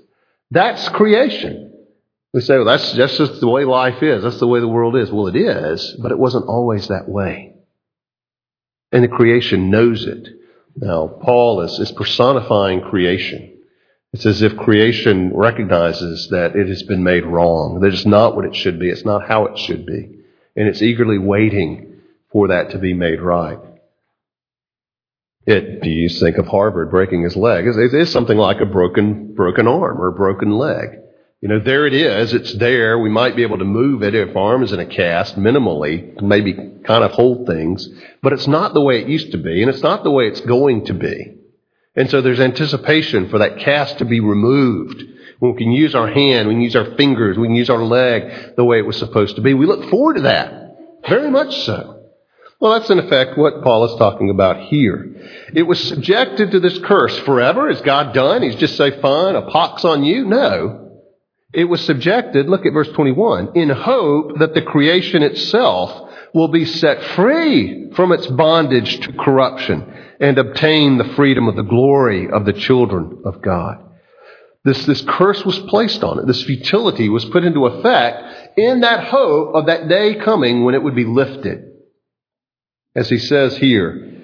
That's 0.52 0.88
creation. 0.90 1.88
We 2.32 2.42
say, 2.42 2.58
well, 2.58 2.66
that's, 2.66 2.94
just 2.94 3.40
the 3.40 3.48
way 3.48 3.66
life 3.66 4.04
is. 4.04 4.22
That's 4.22 4.40
the 4.40 4.46
way 4.46 4.60
the 4.60 4.68
world 4.68 4.96
is. 4.96 5.12
Well, 5.12 5.28
it 5.28 5.36
is, 5.36 5.96
but 6.00 6.12
it 6.12 6.20
wasn't 6.20 6.46
always 6.46 6.90
that 6.90 7.10
way. 7.10 7.55
And 8.96 9.04
the 9.04 9.10
creation 9.10 9.70
knows 9.70 10.06
it. 10.06 10.30
Now, 10.78 11.08
Paul 11.08 11.60
is, 11.64 11.80
is 11.80 11.92
personifying 11.92 12.80
creation. 12.80 13.58
It's 14.14 14.26
as 14.26 14.42
if 14.42 14.56
creation 14.56 15.36
recognizes 15.36 16.30
that 16.30 16.56
it 16.56 16.70
has 16.70 16.82
been 16.84 17.04
made 17.04 17.26
wrong, 17.26 17.82
that 17.82 17.92
it's 17.92 18.06
not 18.06 18.38
what 18.38 18.46
it 18.46 18.56
should 18.56 18.80
be, 18.80 18.90
it's 18.90 19.04
not 19.04 19.28
how 19.28 19.48
it 19.48 19.60
should 19.60 19.86
be, 19.86 20.20
and 20.56 20.70
it's 20.70 20.82
eagerly 20.82 21.18
waiting 21.18 22.04
for 22.32 22.48
that 22.48 22.70
to 22.70 22.80
be 22.80 22.94
made 22.94 23.20
right. 23.20 23.60
It, 25.46 25.82
do 25.82 25.90
you 25.90 26.08
think 26.08 26.38
of 26.38 26.48
Harvard 26.48 26.90
breaking 26.90 27.24
his 27.24 27.36
leg? 27.36 27.66
It 27.68 27.94
is 27.94 28.10
something 28.14 28.38
like 28.38 28.62
a 28.62 28.66
broken, 28.66 29.36
broken 29.36 29.68
arm 29.68 30.00
or 30.00 30.08
a 30.08 30.14
broken 30.14 30.52
leg. 30.52 31.00
You 31.46 31.50
know, 31.50 31.60
there 31.60 31.86
it 31.86 31.94
is. 31.94 32.34
It's 32.34 32.56
there. 32.56 32.98
We 32.98 33.12
might 33.12 33.36
be 33.36 33.44
able 33.44 33.60
to 33.60 33.66
move 33.66 34.02
it 34.02 34.16
if 34.16 34.36
arms 34.36 34.72
in 34.72 34.80
a 34.80 34.86
cast 34.88 35.36
minimally, 35.36 36.20
maybe 36.20 36.54
kind 36.84 37.04
of 37.04 37.12
hold 37.12 37.46
things, 37.46 37.88
but 38.24 38.34
it's 38.34 38.48
not 38.48 38.74
the 38.74 38.82
way 38.82 39.00
it 39.00 39.08
used 39.08 39.32
to 39.34 39.38
be, 39.38 39.62
and 39.62 39.70
it's 39.70 39.84
not 39.84 40.04
the 40.04 40.10
way 40.10 40.26
it's 40.26 40.42
going 40.42 40.86
to 40.86 40.96
be. 40.96 41.36
And 41.96 42.10
so 42.10 42.24
there's 42.24 42.40
anticipation 42.40 43.30
for 43.30 43.38
that 43.38 43.60
cast 43.60 44.00
to 44.00 44.06
be 44.06 44.22
removed. 44.22 45.04
When 45.38 45.54
We 45.54 45.60
can 45.60 45.72
use 45.72 45.94
our 45.94 46.08
hand, 46.08 46.48
we 46.48 46.56
can 46.56 46.64
use 46.64 46.76
our 46.76 46.96
fingers, 46.96 47.38
we 47.38 47.46
can 47.46 47.56
use 47.56 47.70
our 47.70 47.84
leg 47.84 48.56
the 48.56 48.66
way 48.66 48.80
it 48.80 48.88
was 48.88 48.98
supposed 48.98 49.36
to 49.36 49.44
be. 49.44 49.54
We 49.54 49.68
look 49.68 49.88
forward 49.92 50.16
to 50.16 50.22
that. 50.22 50.78
Very 51.08 51.30
much 51.30 51.56
so. 51.62 52.08
Well, 52.60 52.80
that's 52.80 52.90
in 52.90 52.98
effect 52.98 53.38
what 53.38 53.62
Paul 53.62 53.86
is 53.94 54.00
talking 54.00 54.32
about 54.32 54.62
here. 54.62 55.16
It 55.54 55.62
was 55.62 55.80
subjected 55.80 56.50
to 56.50 56.60
this 56.60 56.80
curse 56.80 57.16
forever. 57.20 57.70
Is 57.70 57.82
God 57.82 58.16
done? 58.16 58.42
He's 58.42 58.56
just 58.56 58.78
say, 58.78 59.00
fine, 59.00 59.36
a 59.36 59.44
pox 59.44 59.86
on 59.86 60.04
you? 60.04 60.26
No. 60.26 60.85
It 61.56 61.70
was 61.70 61.86
subjected, 61.86 62.50
look 62.50 62.66
at 62.66 62.74
verse 62.74 62.90
21, 62.90 63.52
in 63.56 63.70
hope 63.70 64.40
that 64.40 64.54
the 64.54 64.62
creation 64.62 65.24
itself 65.24 66.12
will 66.34 66.50
be 66.50 66.66
set 66.66 67.02
free 67.02 67.92
from 67.96 68.12
its 68.12 68.28
bondage 68.28 69.00
to 69.00 69.14
corruption 69.14 69.90
and 70.20 70.38
obtain 70.38 70.98
the 70.98 71.14
freedom 71.16 71.48
of 71.48 71.56
the 71.56 71.64
glory 71.64 72.30
of 72.30 72.46
the 72.46 72.52
children 72.52 73.22
of 73.24 73.42
God. 73.42 73.78
This, 74.66 74.86
this 74.86 75.02
curse 75.08 75.46
was 75.46 75.58
placed 75.60 76.04
on 76.04 76.20
it. 76.20 76.28
This 76.28 76.44
futility 76.44 77.08
was 77.08 77.24
put 77.24 77.46
into 77.46 77.68
effect 77.68 78.58
in 78.58 78.82
that 78.82 79.06
hope 79.06 79.56
of 79.56 79.68
that 79.68 79.88
day 79.88 80.16
coming 80.16 80.66
when 80.66 80.76
it 80.76 80.84
would 80.84 80.96
be 80.96 81.06
lifted. 81.06 81.64
As 82.94 83.08
he 83.08 83.18
says 83.18 83.56
here, 83.58 84.15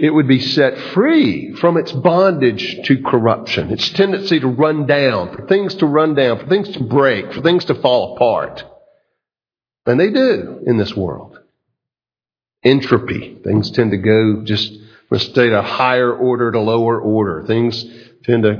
it 0.00 0.14
would 0.14 0.26
be 0.26 0.40
set 0.40 0.78
free 0.94 1.54
from 1.54 1.76
its 1.76 1.92
bondage 1.92 2.80
to 2.86 3.02
corruption, 3.02 3.70
its 3.70 3.90
tendency 3.90 4.40
to 4.40 4.48
run 4.48 4.86
down, 4.86 5.36
for 5.36 5.46
things 5.46 5.74
to 5.76 5.86
run 5.86 6.14
down, 6.14 6.38
for 6.38 6.46
things 6.46 6.70
to 6.70 6.82
break, 6.82 7.32
for 7.34 7.42
things 7.42 7.66
to 7.66 7.74
fall 7.74 8.16
apart. 8.16 8.64
And 9.84 10.00
they 10.00 10.10
do 10.10 10.60
in 10.66 10.78
this 10.78 10.96
world. 10.96 11.38
Entropy. 12.64 13.38
Things 13.44 13.70
tend 13.72 13.90
to 13.90 13.98
go 13.98 14.42
just 14.44 14.72
from 15.08 15.16
a 15.16 15.20
state 15.20 15.52
of 15.52 15.64
higher 15.64 16.14
order 16.14 16.50
to 16.50 16.60
lower 16.60 16.98
order. 16.98 17.44
Things 17.46 17.84
tend 18.24 18.44
to 18.44 18.56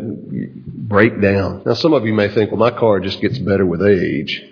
break 0.66 1.22
down. 1.22 1.62
Now, 1.64 1.74
some 1.74 1.94
of 1.94 2.04
you 2.04 2.12
may 2.12 2.28
think, 2.28 2.50
well, 2.50 2.60
my 2.60 2.70
car 2.70 3.00
just 3.00 3.20
gets 3.20 3.38
better 3.38 3.64
with 3.64 3.82
age. 3.82 4.42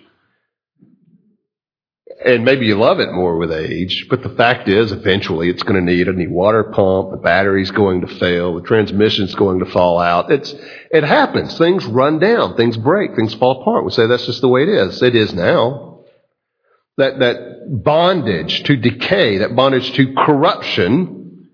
And 2.24 2.44
maybe 2.44 2.66
you 2.66 2.76
love 2.76 2.98
it 2.98 3.12
more 3.12 3.36
with 3.36 3.52
age, 3.52 4.06
but 4.10 4.24
the 4.24 4.30
fact 4.30 4.68
is, 4.68 4.90
eventually 4.90 5.48
it's 5.50 5.62
going 5.62 5.76
to 5.76 5.92
need 5.92 6.08
a 6.08 6.12
new 6.12 6.30
water 6.30 6.64
pump, 6.64 7.12
the 7.12 7.16
battery's 7.16 7.70
going 7.70 8.00
to 8.00 8.08
fail, 8.08 8.56
the 8.56 8.66
transmission's 8.66 9.36
going 9.36 9.60
to 9.60 9.66
fall 9.66 10.00
out. 10.00 10.30
It's, 10.32 10.52
it 10.90 11.04
happens. 11.04 11.56
Things 11.56 11.86
run 11.86 12.18
down, 12.18 12.56
things 12.56 12.76
break, 12.76 13.14
things 13.14 13.34
fall 13.34 13.62
apart. 13.62 13.84
We 13.84 13.92
say 13.92 14.08
that's 14.08 14.26
just 14.26 14.40
the 14.40 14.48
way 14.48 14.64
it 14.64 14.68
is. 14.68 15.00
It 15.00 15.14
is 15.14 15.32
now. 15.32 16.00
That, 16.96 17.20
that 17.20 17.82
bondage 17.84 18.64
to 18.64 18.74
decay, 18.74 19.38
that 19.38 19.54
bondage 19.54 19.92
to 19.92 20.14
corruption, 20.14 21.48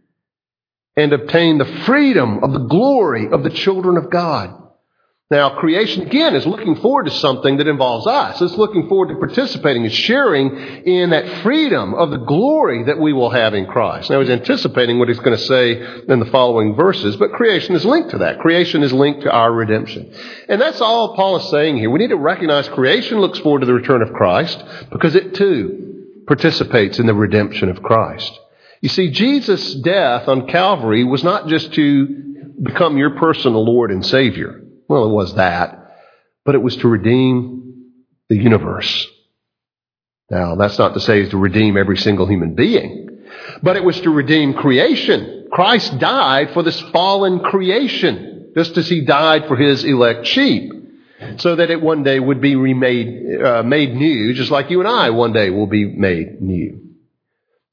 and 0.96 1.12
obtain 1.12 1.58
the 1.58 1.82
freedom 1.84 2.42
of 2.42 2.52
the 2.52 2.66
glory 2.66 3.28
of 3.30 3.42
the 3.42 3.50
children 3.50 3.98
of 3.98 4.10
God. 4.10 4.63
Now, 5.30 5.58
creation 5.58 6.02
again 6.02 6.34
is 6.34 6.46
looking 6.46 6.76
forward 6.76 7.06
to 7.06 7.10
something 7.10 7.56
that 7.56 7.66
involves 7.66 8.06
us. 8.06 8.42
It's 8.42 8.58
looking 8.58 8.90
forward 8.90 9.08
to 9.08 9.14
participating 9.14 9.84
and 9.84 9.92
sharing 9.92 10.54
in 10.84 11.10
that 11.10 11.42
freedom 11.42 11.94
of 11.94 12.10
the 12.10 12.18
glory 12.18 12.84
that 12.84 12.98
we 12.98 13.14
will 13.14 13.30
have 13.30 13.54
in 13.54 13.64
Christ. 13.64 14.10
Now, 14.10 14.20
he's 14.20 14.28
anticipating 14.28 14.98
what 14.98 15.08
he's 15.08 15.20
going 15.20 15.36
to 15.36 15.42
say 15.42 15.80
in 16.06 16.20
the 16.20 16.26
following 16.26 16.74
verses, 16.74 17.16
but 17.16 17.32
creation 17.32 17.74
is 17.74 17.86
linked 17.86 18.10
to 18.10 18.18
that. 18.18 18.38
Creation 18.40 18.82
is 18.82 18.92
linked 18.92 19.22
to 19.22 19.32
our 19.32 19.50
redemption. 19.50 20.12
And 20.50 20.60
that's 20.60 20.82
all 20.82 21.16
Paul 21.16 21.38
is 21.38 21.48
saying 21.48 21.78
here. 21.78 21.88
We 21.88 22.00
need 22.00 22.08
to 22.08 22.18
recognize 22.18 22.68
creation 22.68 23.18
looks 23.18 23.38
forward 23.38 23.60
to 23.60 23.66
the 23.66 23.72
return 23.72 24.02
of 24.02 24.12
Christ 24.12 24.62
because 24.92 25.14
it 25.14 25.34
too 25.34 26.20
participates 26.26 26.98
in 26.98 27.06
the 27.06 27.14
redemption 27.14 27.70
of 27.70 27.82
Christ. 27.82 28.38
You 28.82 28.90
see, 28.90 29.10
Jesus' 29.10 29.74
death 29.74 30.28
on 30.28 30.48
Calvary 30.48 31.02
was 31.02 31.24
not 31.24 31.48
just 31.48 31.72
to 31.72 32.44
become 32.62 32.98
your 32.98 33.16
personal 33.16 33.64
Lord 33.64 33.90
and 33.90 34.04
Savior. 34.04 34.60
Well, 34.88 35.06
it 35.06 35.12
was 35.12 35.34
that. 35.34 35.96
But 36.44 36.54
it 36.54 36.62
was 36.62 36.76
to 36.76 36.88
redeem 36.88 37.64
the 38.28 38.36
universe. 38.36 39.06
Now, 40.30 40.56
that's 40.56 40.78
not 40.78 40.94
to 40.94 41.00
say 41.00 41.20
it's 41.20 41.30
to 41.30 41.38
redeem 41.38 41.76
every 41.76 41.96
single 41.96 42.26
human 42.26 42.54
being, 42.54 43.24
but 43.62 43.76
it 43.76 43.84
was 43.84 44.00
to 44.00 44.10
redeem 44.10 44.54
creation. 44.54 45.48
Christ 45.52 45.98
died 45.98 46.52
for 46.52 46.62
this 46.62 46.80
fallen 46.80 47.40
creation, 47.40 48.52
just 48.56 48.76
as 48.78 48.88
he 48.88 49.04
died 49.04 49.46
for 49.46 49.56
his 49.56 49.84
elect 49.84 50.26
sheep, 50.26 50.72
so 51.36 51.56
that 51.56 51.70
it 51.70 51.80
one 51.80 52.02
day 52.02 52.18
would 52.18 52.40
be 52.40 52.56
remade, 52.56 53.40
uh, 53.40 53.62
made 53.62 53.94
new, 53.94 54.34
just 54.34 54.50
like 54.50 54.70
you 54.70 54.80
and 54.80 54.88
I 54.88 55.10
one 55.10 55.32
day 55.32 55.50
will 55.50 55.66
be 55.66 55.84
made 55.84 56.40
new. 56.40 56.80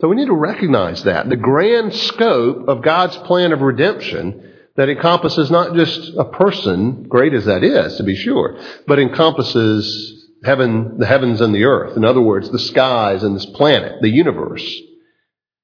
So 0.01 0.07
we 0.07 0.15
need 0.15 0.27
to 0.27 0.33
recognize 0.33 1.03
that. 1.03 1.29
The 1.29 1.35
grand 1.35 1.93
scope 1.93 2.67
of 2.67 2.81
God's 2.81 3.15
plan 3.17 3.53
of 3.53 3.61
redemption 3.61 4.50
that 4.75 4.89
encompasses 4.89 5.51
not 5.51 5.75
just 5.75 6.13
a 6.17 6.25
person, 6.25 7.03
great 7.03 7.33
as 7.33 7.45
that 7.45 7.63
is, 7.63 7.97
to 7.97 8.03
be 8.03 8.15
sure, 8.15 8.59
but 8.87 8.99
encompasses 8.99 10.29
heaven, 10.43 10.97
the 10.97 11.05
heavens 11.05 11.41
and 11.41 11.53
the 11.53 11.65
earth. 11.65 11.97
In 11.97 12.05
other 12.05 12.21
words, 12.21 12.49
the 12.49 12.59
skies 12.59 13.23
and 13.23 13.35
this 13.35 13.45
planet, 13.45 14.01
the 14.01 14.09
universe. 14.09 14.81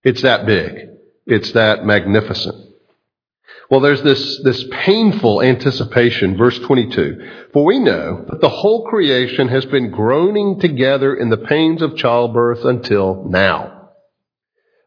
It's 0.04 0.22
that 0.22 0.46
big. 0.46 0.90
It's 1.26 1.52
that 1.54 1.86
magnificent. 1.86 2.68
Well, 3.70 3.82
there's 3.82 4.02
this, 4.02 4.42
this 4.44 4.64
painful 4.72 5.42
anticipation, 5.42 6.38
verse 6.38 6.58
22. 6.60 7.50
For 7.52 7.66
we 7.66 7.80
know 7.80 8.26
that 8.30 8.40
the 8.40 8.50
whole 8.50 8.86
creation 8.86 9.50
has 9.50 9.66
been 9.66 9.92
groaning 9.92 10.60
together 10.60 11.14
in 11.14 11.30
the 11.30 11.38
pains 11.38 11.82
of 11.82 11.98
childbirth 11.98 12.64
until 12.64 13.26
now. 13.28 13.90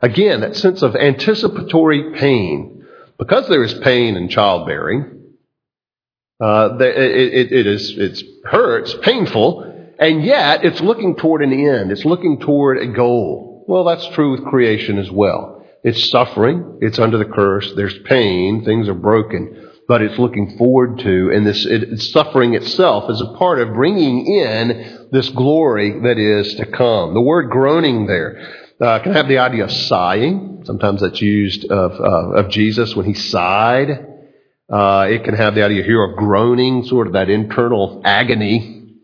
Again, 0.00 0.40
that 0.40 0.56
sense 0.56 0.80
of 0.80 0.96
anticipatory 0.96 2.14
pain. 2.14 2.79
Because 3.20 3.48
there 3.48 3.62
is 3.62 3.74
pain 3.74 4.16
in 4.16 4.30
childbearing, 4.30 5.34
uh, 6.42 6.70
it, 6.80 7.52
it, 7.52 7.66
is 7.66 7.94
it 7.98 8.22
hurts, 8.46 8.94
painful, 9.02 9.94
and 9.98 10.24
yet 10.24 10.64
it's 10.64 10.80
looking 10.80 11.16
toward 11.16 11.42
an 11.42 11.52
end. 11.52 11.92
It's 11.92 12.06
looking 12.06 12.40
toward 12.40 12.78
a 12.78 12.86
goal. 12.86 13.66
Well, 13.68 13.84
that's 13.84 14.08
true 14.08 14.30
with 14.32 14.46
creation 14.46 14.98
as 14.98 15.10
well. 15.10 15.66
It's 15.84 16.10
suffering. 16.10 16.78
It's 16.80 16.98
under 16.98 17.18
the 17.18 17.26
curse. 17.26 17.70
There's 17.74 17.98
pain. 18.06 18.64
Things 18.64 18.88
are 18.88 18.94
broken. 18.94 19.70
But 19.86 20.00
it's 20.00 20.18
looking 20.18 20.56
forward 20.56 21.00
to, 21.00 21.30
and 21.34 21.46
this 21.46 21.66
it, 21.66 22.00
suffering 22.00 22.54
itself 22.54 23.10
is 23.10 23.20
a 23.20 23.36
part 23.36 23.60
of 23.60 23.74
bringing 23.74 24.26
in 24.26 25.08
this 25.12 25.28
glory 25.28 26.00
that 26.04 26.16
is 26.16 26.54
to 26.54 26.64
come. 26.64 27.12
The 27.12 27.20
word 27.20 27.50
groaning 27.50 28.06
there 28.06 28.69
Uh, 28.80 28.98
can 29.00 29.12
have 29.12 29.28
the 29.28 29.38
idea 29.38 29.64
of 29.64 29.70
sighing. 29.70 30.62
Sometimes 30.64 31.02
that's 31.02 31.20
used 31.20 31.70
of, 31.70 31.92
uh, 32.00 32.40
of 32.40 32.50
Jesus 32.50 32.96
when 32.96 33.04
he 33.04 33.12
sighed. 33.12 33.90
Uh, 34.70 35.06
it 35.10 35.24
can 35.24 35.34
have 35.34 35.54
the 35.54 35.62
idea 35.62 35.82
here 35.82 36.02
of 36.02 36.16
groaning, 36.16 36.84
sort 36.84 37.06
of 37.06 37.12
that 37.12 37.28
internal 37.28 38.00
agony. 38.04 38.96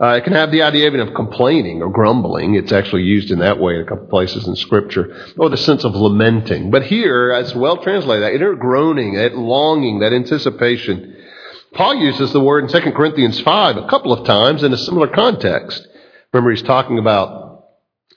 Uh, 0.00 0.10
it 0.10 0.22
can 0.22 0.34
have 0.34 0.52
the 0.52 0.62
idea 0.62 0.86
even 0.86 1.00
of 1.00 1.14
complaining 1.14 1.82
or 1.82 1.90
grumbling. 1.90 2.54
It's 2.54 2.70
actually 2.70 3.02
used 3.02 3.32
in 3.32 3.40
that 3.40 3.58
way 3.58 3.74
in 3.74 3.80
a 3.80 3.84
couple 3.84 4.06
places 4.06 4.46
in 4.46 4.54
Scripture. 4.54 5.32
Or 5.36 5.48
the 5.48 5.56
sense 5.56 5.82
of 5.82 5.96
lamenting. 5.96 6.70
But 6.70 6.84
here, 6.84 7.32
as 7.32 7.52
well 7.56 7.78
translated, 7.82 8.22
that 8.22 8.34
inner 8.34 8.54
groaning, 8.54 9.14
that 9.14 9.36
longing, 9.36 9.98
that 10.00 10.12
anticipation. 10.12 11.16
Paul 11.72 11.96
uses 11.96 12.32
the 12.32 12.40
word 12.40 12.70
in 12.70 12.82
2 12.82 12.92
Corinthians 12.92 13.40
5 13.40 13.76
a 13.78 13.88
couple 13.88 14.12
of 14.12 14.24
times 14.24 14.62
in 14.62 14.72
a 14.72 14.78
similar 14.78 15.08
context. 15.08 15.84
Remember, 16.32 16.52
he's 16.52 16.62
talking 16.62 16.98
about 17.00 17.47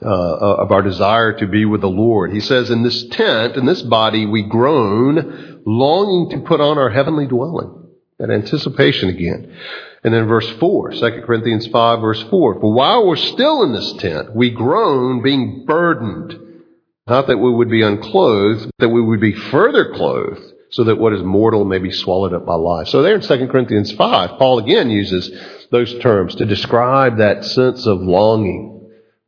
Uh, 0.04 0.08
of 0.08 0.72
our 0.72 0.82
desire 0.82 1.32
to 1.38 1.46
be 1.46 1.64
with 1.64 1.82
the 1.82 1.88
Lord. 1.88 2.32
He 2.32 2.40
says, 2.40 2.72
in 2.72 2.82
this 2.82 3.06
tent, 3.10 3.56
in 3.56 3.68
this 3.68 3.84
body, 3.84 4.26
we 4.26 4.42
groan, 4.42 5.62
longing 5.64 6.32
to 6.32 6.48
put 6.48 6.60
on 6.60 6.80
our 6.80 6.90
heavenly 6.90 7.28
dwelling. 7.28 7.88
That 8.18 8.32
anticipation 8.32 9.10
again. 9.10 9.56
And 10.04 10.12
then 10.12 10.28
verse 10.28 10.50
4, 10.60 10.94
2 10.94 11.22
Corinthians 11.24 11.68
5 11.68 12.02
verse 12.02 12.24
4. 12.24 12.60
For 12.60 12.74
while 12.74 13.06
we're 13.06 13.16
still 13.16 13.62
in 13.62 13.74
this 13.74 13.94
tent, 13.94 14.36
we 14.36 14.50
groan 14.50 15.22
being 15.22 15.66
burdened. 15.68 16.64
Not 17.06 17.28
that 17.28 17.38
we 17.38 17.52
would 17.52 17.70
be 17.70 17.84
unclothed, 17.84 18.72
but 18.78 18.88
that 18.88 18.90
we 18.90 19.02
would 19.02 19.22
be 19.22 19.34
further 19.34 19.94
clothed, 19.94 20.42
so 20.72 20.86
that 20.86 20.98
what 20.98 21.14
is 21.14 21.22
mortal 21.22 21.66
may 21.66 21.78
be 21.78 21.92
swallowed 21.92 22.34
up 22.34 22.46
by 22.46 22.56
life. 22.56 22.88
So 22.88 23.04
there 23.04 23.16
in 23.16 23.22
2 23.22 23.48
Corinthians 23.48 23.92
5, 23.92 24.40
Paul 24.40 24.60
again 24.60 24.90
uses 24.90 25.32
those 25.70 26.00
terms 26.00 26.34
to 26.36 26.46
describe 26.46 27.18
that 27.18 27.46
sense 27.46 27.86
of 27.86 28.00
longing 28.00 28.71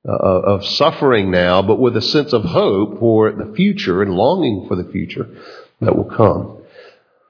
uh, 0.08 0.12
of 0.12 0.66
suffering 0.66 1.32
now, 1.32 1.62
but 1.62 1.80
with 1.80 1.96
a 1.96 2.02
sense 2.02 2.34
of 2.34 2.44
hope 2.44 3.00
for 3.00 3.32
the 3.32 3.54
future 3.56 4.02
and 4.02 4.14
longing 4.14 4.66
for 4.68 4.76
the 4.76 4.92
future 4.92 5.28
that 5.80 5.96
will 5.96 6.10
come. 6.10 6.58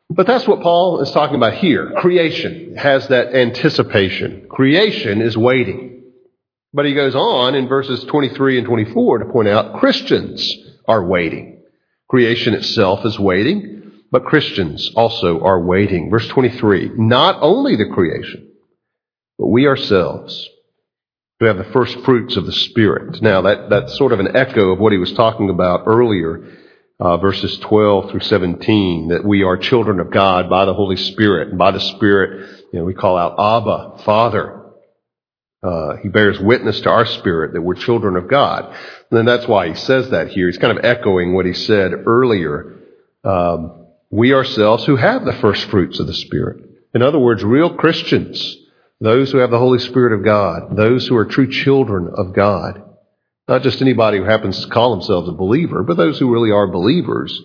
But 0.10 0.27
that's 0.27 0.48
what 0.48 0.62
Paul 0.62 1.01
is 1.01 1.12
talking 1.12 1.36
about 1.36 1.56
here. 1.56 1.94
Creation 1.98 2.75
has 2.75 3.08
that 3.08 3.34
anticipation. 3.34 4.48
Creation 4.50 5.22
is 5.22 5.38
waiting. 5.38 6.03
But 6.74 6.86
he 6.86 6.94
goes 6.94 7.15
on 7.15 7.56
in 7.56 7.68
verses 7.68 8.03
23 8.06 8.58
and 8.58 8.68
24 8.68 9.20
to 9.20 9.25
point 9.25 9.48
out 9.48 9.80
Christians 9.80 10.56
are 10.88 11.06
waiting. 11.06 11.62
Creation 12.10 12.53
itself 12.53 13.06
is 13.06 13.18
waiting, 13.20 13.92
but 14.12 14.25
Christians 14.25 14.92
also 14.96 15.42
are 15.42 15.63
waiting. 15.63 16.10
Verse 16.10 16.27
23, 16.27 16.92
not 16.96 17.38
only 17.42 17.75
the 17.75 17.89
creation, 17.94 18.51
but 19.38 19.48
we 19.48 19.68
ourselves 19.68 20.50
who 21.43 21.47
have 21.47 21.57
the 21.57 21.73
first 21.73 22.00
fruits 22.05 22.38
of 22.38 22.45
the 22.45 22.53
Spirit. 22.53 23.21
Now, 23.21 23.41
that, 23.41 23.69
that's 23.69 23.97
sort 23.97 24.13
of 24.13 24.21
an 24.21 24.33
echo 24.33 24.71
of 24.71 24.79
what 24.79 24.93
he 24.93 24.97
was 24.97 25.12
talking 25.12 25.50
about 25.50 25.83
earlier, 25.88 26.57
uh, 27.01 27.17
verses 27.17 27.59
12 27.59 28.12
through 28.12 28.21
17, 28.21 29.09
that 29.09 29.25
we 29.25 29.43
are 29.43 29.57
children 29.57 30.00
of 30.00 30.09
God 30.09 30.50
by 30.50 30.63
the 30.63 30.73
Holy 30.73 30.95
Spirit. 30.95 31.50
And 31.50 31.57
by 31.57 31.71
the 31.71 31.81
Spirit, 31.81 32.63
you 32.71 32.79
know, 32.79 32.85
we 32.85 32.93
call 32.93 33.17
out 33.17 33.33
Abba, 33.38 34.03
Father. 34.05 34.62
Uh, 35.62 35.97
he 35.97 36.07
bears 36.07 36.39
witness 36.39 36.79
to 36.81 36.89
our 36.89 37.05
spirit 37.05 37.53
that 37.53 37.62
we're 37.62 37.75
children 37.75 38.15
of 38.15 38.29
God. 38.29 38.73
And 39.12 39.27
that's 39.27 39.47
why 39.47 39.67
he 39.67 39.75
says 39.75 40.12
that 40.12 40.29
here. 40.29 40.47
He's 40.47 40.57
kind 40.57 40.77
of 40.77 40.85
echoing 40.85 41.33
what 41.33 41.45
he 41.45 41.53
said 41.53 41.91
earlier. 42.05 42.73
Um, 43.25 43.88
we 44.09 44.33
ourselves 44.33 44.85
who 44.85 44.95
have 44.95 45.25
the 45.25 45.33
first 45.33 45.65
fruits 45.65 46.00
of 46.00 46.07
the 46.07 46.13
Spirit. 46.13 46.69
In 46.93 47.01
other 47.01 47.19
words, 47.19 47.43
real 47.43 47.75
Christians 47.75 48.57
those 49.03 49.31
who 49.31 49.39
have 49.39 49.51
the 49.51 49.60
Holy 49.60 49.79
Spirit 49.79 50.13
of 50.13 50.24
God, 50.24 50.77
those 50.77 51.05
who 51.05 51.17
are 51.17 51.25
true 51.25 51.51
children 51.51 52.10
of 52.15 52.33
God. 52.33 52.81
Not 53.50 53.62
just 53.62 53.81
anybody 53.81 54.17
who 54.17 54.23
happens 54.23 54.63
to 54.63 54.69
call 54.71 54.91
themselves 54.91 55.28
a 55.28 55.34
believer, 55.34 55.84
but 55.84 55.97
those 55.97 56.17
who 56.17 56.32
really 56.32 56.51
are 56.51 56.67
believers. 56.67 57.38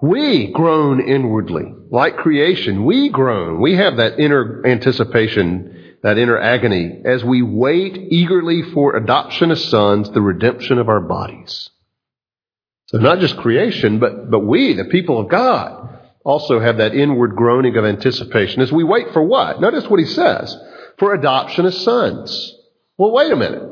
We 0.00 0.52
groan 0.52 1.00
inwardly, 1.00 1.74
like 1.90 2.18
creation. 2.18 2.84
We 2.84 3.08
groan. 3.08 3.60
We 3.60 3.74
have 3.74 3.96
that 3.96 4.20
inner 4.20 4.64
anticipation, 4.64 5.96
that 6.04 6.18
inner 6.18 6.38
agony, 6.38 7.02
as 7.04 7.24
we 7.24 7.42
wait 7.42 7.96
eagerly 7.96 8.62
for 8.62 8.94
adoption 8.94 9.50
as 9.50 9.64
sons, 9.64 10.08
the 10.10 10.20
redemption 10.20 10.78
of 10.78 10.88
our 10.88 11.00
bodies. 11.00 11.68
So 12.86 12.98
not 12.98 13.18
just 13.18 13.36
creation, 13.38 13.98
but, 13.98 14.30
but 14.30 14.40
we, 14.40 14.74
the 14.74 14.84
people 14.84 15.18
of 15.18 15.28
God 15.28 15.91
also 16.24 16.60
have 16.60 16.78
that 16.78 16.94
inward 16.94 17.34
groaning 17.34 17.76
of 17.76 17.84
anticipation 17.84 18.62
as 18.62 18.72
we 18.72 18.84
wait 18.84 19.12
for 19.12 19.22
what? 19.22 19.60
Notice 19.60 19.88
what 19.88 20.00
he 20.00 20.06
says. 20.06 20.56
For 20.98 21.14
adoption 21.14 21.66
as 21.66 21.78
sons. 21.82 22.54
Well, 22.98 23.12
wait 23.12 23.32
a 23.32 23.36
minute. 23.36 23.62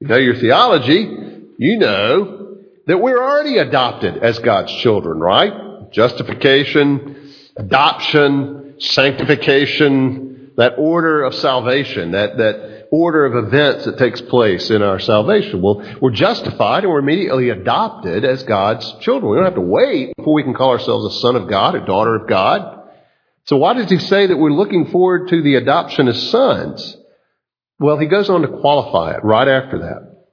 You 0.00 0.08
know 0.08 0.16
your 0.16 0.36
theology. 0.36 1.16
You 1.58 1.78
know 1.78 2.56
that 2.86 2.98
we're 2.98 3.22
already 3.22 3.58
adopted 3.58 4.18
as 4.18 4.38
God's 4.38 4.72
children, 4.76 5.18
right? 5.18 5.90
Justification, 5.90 7.32
adoption, 7.56 8.76
sanctification, 8.78 10.52
that 10.56 10.74
order 10.78 11.22
of 11.22 11.34
salvation, 11.34 12.12
that, 12.12 12.36
that 12.38 12.79
order 12.90 13.24
of 13.24 13.46
events 13.46 13.84
that 13.84 13.98
takes 13.98 14.20
place 14.20 14.70
in 14.70 14.82
our 14.82 14.98
salvation. 14.98 15.62
Well, 15.62 15.82
we're 16.00 16.10
justified 16.10 16.82
and 16.82 16.92
we're 16.92 16.98
immediately 16.98 17.50
adopted 17.50 18.24
as 18.24 18.42
God's 18.42 18.92
children. 19.00 19.30
We 19.30 19.36
don't 19.36 19.46
have 19.46 19.54
to 19.54 19.60
wait 19.60 20.16
before 20.16 20.34
we 20.34 20.42
can 20.42 20.54
call 20.54 20.70
ourselves 20.70 21.16
a 21.16 21.20
son 21.20 21.36
of 21.36 21.48
God, 21.48 21.76
a 21.76 21.86
daughter 21.86 22.16
of 22.16 22.28
God. 22.28 22.88
So 23.44 23.56
why 23.56 23.74
does 23.74 23.90
he 23.90 23.98
say 23.98 24.26
that 24.26 24.36
we're 24.36 24.50
looking 24.50 24.86
forward 24.90 25.28
to 25.28 25.42
the 25.42 25.54
adoption 25.54 26.08
as 26.08 26.30
sons? 26.30 26.96
Well, 27.78 27.98
he 27.98 28.06
goes 28.06 28.28
on 28.28 28.42
to 28.42 28.48
qualify 28.48 29.14
it 29.14 29.24
right 29.24 29.48
after 29.48 29.78
that. 29.78 30.26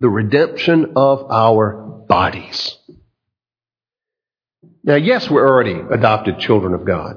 The 0.00 0.08
redemption 0.08 0.92
of 0.96 1.30
our 1.30 2.04
bodies. 2.08 2.76
Now, 4.82 4.96
yes, 4.96 5.30
we're 5.30 5.46
already 5.46 5.74
adopted 5.74 6.38
children 6.38 6.74
of 6.74 6.84
God. 6.84 7.16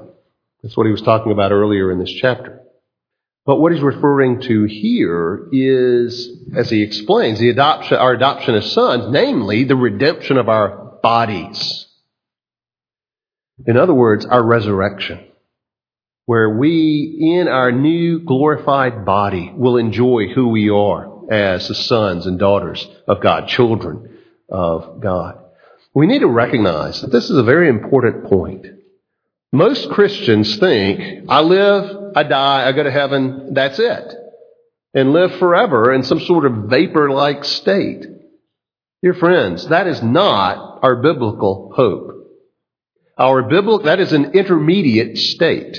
That's 0.62 0.76
what 0.76 0.86
he 0.86 0.92
was 0.92 1.02
talking 1.02 1.32
about 1.32 1.52
earlier 1.52 1.90
in 1.90 1.98
this 1.98 2.12
chapter. 2.12 2.63
But 3.46 3.56
what 3.56 3.72
he's 3.72 3.82
referring 3.82 4.40
to 4.42 4.64
here 4.64 5.48
is, 5.52 6.30
as 6.56 6.70
he 6.70 6.82
explains, 6.82 7.38
the 7.38 7.50
adoption, 7.50 7.98
our 7.98 8.12
adoption 8.14 8.54
as 8.54 8.72
sons, 8.72 9.04
namely 9.10 9.64
the 9.64 9.76
redemption 9.76 10.38
of 10.38 10.48
our 10.48 10.98
bodies. 11.02 11.86
In 13.66 13.76
other 13.76 13.92
words, 13.92 14.24
our 14.24 14.42
resurrection, 14.42 15.26
where 16.24 16.48
we, 16.56 17.18
in 17.38 17.48
our 17.48 17.70
new 17.70 18.20
glorified 18.20 19.04
body, 19.04 19.52
will 19.54 19.76
enjoy 19.76 20.28
who 20.28 20.48
we 20.48 20.70
are 20.70 21.30
as 21.30 21.68
the 21.68 21.74
sons 21.74 22.26
and 22.26 22.38
daughters 22.38 22.86
of 23.06 23.20
God, 23.20 23.48
children 23.48 24.18
of 24.48 25.00
God. 25.00 25.38
We 25.94 26.06
need 26.06 26.20
to 26.20 26.28
recognize 26.28 27.02
that 27.02 27.12
this 27.12 27.28
is 27.28 27.36
a 27.36 27.42
very 27.42 27.68
important 27.68 28.24
point. 28.24 28.66
Most 29.52 29.90
Christians 29.90 30.56
think, 30.56 31.26
I 31.28 31.40
live, 31.40 32.03
I 32.14 32.22
die, 32.22 32.68
I 32.68 32.72
go 32.72 32.82
to 32.82 32.90
heaven, 32.90 33.54
that's 33.54 33.78
it. 33.78 34.14
And 34.94 35.12
live 35.12 35.36
forever 35.38 35.92
in 35.92 36.04
some 36.04 36.20
sort 36.20 36.46
of 36.46 36.70
vapor 36.70 37.10
like 37.10 37.44
state. 37.44 38.06
Dear 39.02 39.14
friends, 39.14 39.68
that 39.68 39.86
is 39.86 40.02
not 40.02 40.78
our 40.82 41.02
biblical 41.02 41.72
hope. 41.74 42.12
Our 43.18 43.42
biblical, 43.42 43.84
that 43.84 44.00
is 44.00 44.12
an 44.12 44.32
intermediate 44.32 45.18
state. 45.18 45.78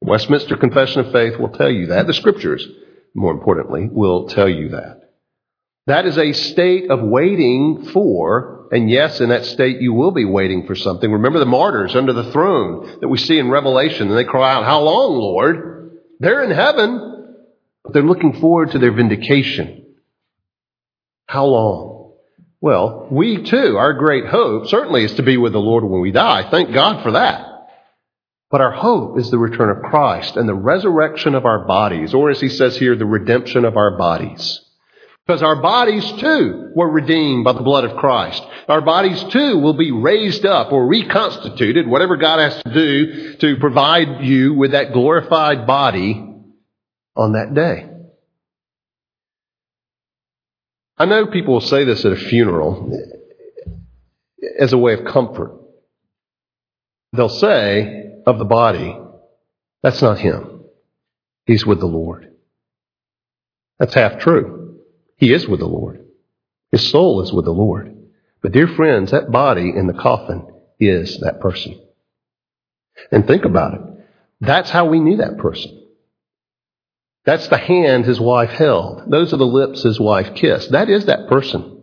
Westminster 0.00 0.56
Confession 0.56 1.00
of 1.00 1.12
Faith 1.12 1.38
will 1.38 1.50
tell 1.50 1.70
you 1.70 1.86
that. 1.88 2.06
The 2.06 2.14
scriptures, 2.14 2.66
more 3.14 3.32
importantly, 3.32 3.88
will 3.90 4.28
tell 4.28 4.48
you 4.48 4.70
that. 4.70 5.00
That 5.86 6.06
is 6.06 6.18
a 6.18 6.32
state 6.32 6.90
of 6.90 7.00
waiting 7.02 7.86
for 7.92 8.55
and 8.70 8.90
yes, 8.90 9.20
in 9.20 9.30
that 9.30 9.44
state 9.44 9.80
you 9.80 9.92
will 9.92 10.12
be 10.12 10.24
waiting 10.24 10.66
for 10.66 10.74
something. 10.74 11.10
Remember 11.10 11.38
the 11.38 11.46
martyrs 11.46 11.94
under 11.94 12.12
the 12.12 12.30
throne 12.32 12.98
that 13.00 13.08
we 13.08 13.18
see 13.18 13.38
in 13.38 13.50
Revelation, 13.50 14.08
and 14.08 14.16
they 14.16 14.24
cry 14.24 14.54
out, 14.54 14.64
How 14.64 14.80
long, 14.80 15.16
Lord? 15.16 15.90
They're 16.18 16.42
in 16.42 16.50
heaven, 16.50 17.36
but 17.84 17.92
they're 17.92 18.02
looking 18.02 18.40
forward 18.40 18.72
to 18.72 18.78
their 18.78 18.92
vindication. 18.92 19.94
How 21.26 21.46
long? 21.46 22.14
Well, 22.60 23.08
we 23.10 23.42
too, 23.44 23.76
our 23.76 23.92
great 23.92 24.26
hope 24.26 24.66
certainly 24.66 25.04
is 25.04 25.14
to 25.14 25.22
be 25.22 25.36
with 25.36 25.52
the 25.52 25.58
Lord 25.58 25.84
when 25.84 26.00
we 26.00 26.10
die. 26.10 26.50
Thank 26.50 26.72
God 26.72 27.02
for 27.02 27.12
that. 27.12 27.46
But 28.50 28.60
our 28.60 28.72
hope 28.72 29.18
is 29.18 29.30
the 29.30 29.38
return 29.38 29.70
of 29.70 29.82
Christ 29.82 30.36
and 30.36 30.48
the 30.48 30.54
resurrection 30.54 31.34
of 31.34 31.44
our 31.44 31.66
bodies, 31.66 32.14
or 32.14 32.30
as 32.30 32.40
he 32.40 32.48
says 32.48 32.76
here, 32.76 32.96
the 32.96 33.04
redemption 33.04 33.64
of 33.64 33.76
our 33.76 33.98
bodies. 33.98 34.60
Because 35.26 35.42
our 35.42 35.56
bodies 35.56 36.10
too 36.12 36.70
were 36.74 36.88
redeemed 36.88 37.44
by 37.44 37.52
the 37.52 37.62
blood 37.62 37.84
of 37.84 37.96
Christ. 37.96 38.44
Our 38.68 38.80
bodies 38.80 39.22
too 39.24 39.58
will 39.58 39.74
be 39.74 39.90
raised 39.90 40.46
up 40.46 40.70
or 40.70 40.86
reconstituted, 40.86 41.88
whatever 41.88 42.16
God 42.16 42.38
has 42.38 42.62
to 42.62 42.72
do 42.72 43.36
to 43.38 43.56
provide 43.56 44.24
you 44.24 44.54
with 44.54 44.70
that 44.70 44.92
glorified 44.92 45.66
body 45.66 46.24
on 47.16 47.32
that 47.32 47.54
day. 47.54 47.88
I 50.96 51.06
know 51.06 51.26
people 51.26 51.54
will 51.54 51.60
say 51.60 51.84
this 51.84 52.04
at 52.04 52.12
a 52.12 52.16
funeral 52.16 52.96
as 54.58 54.72
a 54.72 54.78
way 54.78 54.94
of 54.94 55.04
comfort. 55.04 55.60
They'll 57.12 57.28
say 57.28 58.12
of 58.26 58.38
the 58.38 58.44
body, 58.44 58.96
that's 59.82 60.02
not 60.02 60.18
him. 60.18 60.64
He's 61.46 61.66
with 61.66 61.80
the 61.80 61.86
Lord. 61.86 62.32
That's 63.78 63.94
half 63.94 64.20
true. 64.20 64.65
He 65.16 65.32
is 65.32 65.48
with 65.48 65.60
the 65.60 65.66
Lord. 65.66 66.04
His 66.70 66.88
soul 66.88 67.22
is 67.22 67.32
with 67.32 67.44
the 67.44 67.52
Lord. 67.52 67.94
But 68.42 68.52
dear 68.52 68.68
friends, 68.68 69.10
that 69.10 69.30
body 69.30 69.72
in 69.74 69.86
the 69.86 69.94
coffin 69.94 70.46
is 70.78 71.18
that 71.20 71.40
person. 71.40 71.80
And 73.10 73.26
think 73.26 73.44
about 73.44 73.74
it. 73.74 73.80
That's 74.40 74.70
how 74.70 74.86
we 74.86 75.00
knew 75.00 75.16
that 75.18 75.38
person. 75.38 75.84
That's 77.24 77.48
the 77.48 77.56
hand 77.56 78.04
his 78.04 78.20
wife 78.20 78.50
held. 78.50 79.10
Those 79.10 79.32
are 79.32 79.38
the 79.38 79.46
lips 79.46 79.82
his 79.82 79.98
wife 79.98 80.34
kissed. 80.34 80.72
That 80.72 80.88
is 80.88 81.06
that 81.06 81.28
person. 81.28 81.82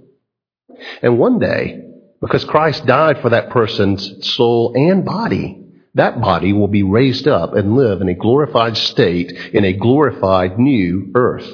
And 1.02 1.20
one 1.20 1.40
day, 1.40 1.82
because 2.22 2.46
Christ 2.46 2.86
died 2.86 3.22
for 3.22 3.32
that 3.32 3.50
person's 3.50 4.28
soul 4.34 4.74
and 4.76 5.04
body, 5.04 5.66
that 5.96 6.22
body 6.22 6.54
will 6.54 6.70
be 6.70 6.84
raised 6.84 7.28
up 7.28 7.54
and 7.56 7.76
live 7.76 8.02
in 8.02 8.10
a 8.10 8.14
glorified 8.14 8.78
state 8.78 9.32
in 9.54 9.66
a 9.66 9.74
glorified 9.74 10.58
new 10.58 11.12
earth 11.14 11.52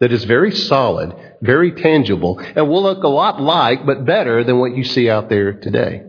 that 0.00 0.12
is 0.12 0.24
very 0.24 0.52
solid, 0.52 1.14
very 1.40 1.72
tangible, 1.72 2.38
and 2.38 2.68
will 2.68 2.82
look 2.82 3.02
a 3.02 3.08
lot 3.08 3.40
like, 3.40 3.84
but 3.84 4.04
better 4.04 4.44
than 4.44 4.58
what 4.58 4.76
you 4.76 4.84
see 4.84 5.10
out 5.10 5.28
there 5.28 5.52
today. 5.52 6.02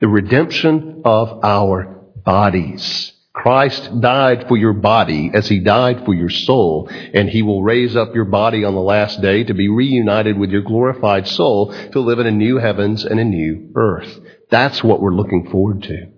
The 0.00 0.08
redemption 0.08 1.02
of 1.04 1.44
our 1.44 2.02
bodies. 2.16 3.12
Christ 3.34 4.00
died 4.00 4.46
for 4.46 4.58
your 4.58 4.74
body 4.74 5.30
as 5.32 5.48
he 5.48 5.58
died 5.58 6.04
for 6.04 6.12
your 6.12 6.28
soul, 6.28 6.88
and 6.90 7.28
he 7.28 7.42
will 7.42 7.62
raise 7.62 7.96
up 7.96 8.14
your 8.14 8.26
body 8.26 8.64
on 8.64 8.74
the 8.74 8.80
last 8.80 9.22
day 9.22 9.44
to 9.44 9.54
be 9.54 9.68
reunited 9.68 10.38
with 10.38 10.50
your 10.50 10.62
glorified 10.62 11.26
soul 11.26 11.72
to 11.92 12.00
live 12.00 12.18
in 12.18 12.26
a 12.26 12.30
new 12.30 12.58
heavens 12.58 13.04
and 13.04 13.18
a 13.18 13.24
new 13.24 13.70
earth. 13.74 14.20
That's 14.50 14.84
what 14.84 15.00
we're 15.00 15.14
looking 15.14 15.50
forward 15.50 15.82
to. 15.84 16.12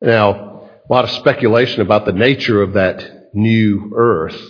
Now, 0.00 0.70
a 0.88 0.92
lot 0.92 1.04
of 1.04 1.10
speculation 1.10 1.82
about 1.82 2.06
the 2.06 2.12
nature 2.12 2.62
of 2.62 2.74
that 2.74 3.34
new 3.34 3.92
earth. 3.94 4.40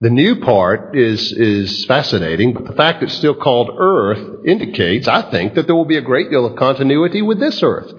The 0.00 0.10
new 0.10 0.36
part 0.36 0.96
is, 0.96 1.32
is 1.32 1.84
fascinating, 1.86 2.52
but 2.52 2.66
the 2.66 2.72
fact 2.72 3.02
it's 3.02 3.14
still 3.14 3.34
called 3.34 3.70
earth 3.76 4.46
indicates, 4.46 5.08
I 5.08 5.28
think, 5.28 5.54
that 5.54 5.66
there 5.66 5.74
will 5.74 5.86
be 5.86 5.96
a 5.96 6.02
great 6.02 6.30
deal 6.30 6.46
of 6.46 6.56
continuity 6.56 7.20
with 7.20 7.40
this 7.40 7.64
earth. 7.64 7.92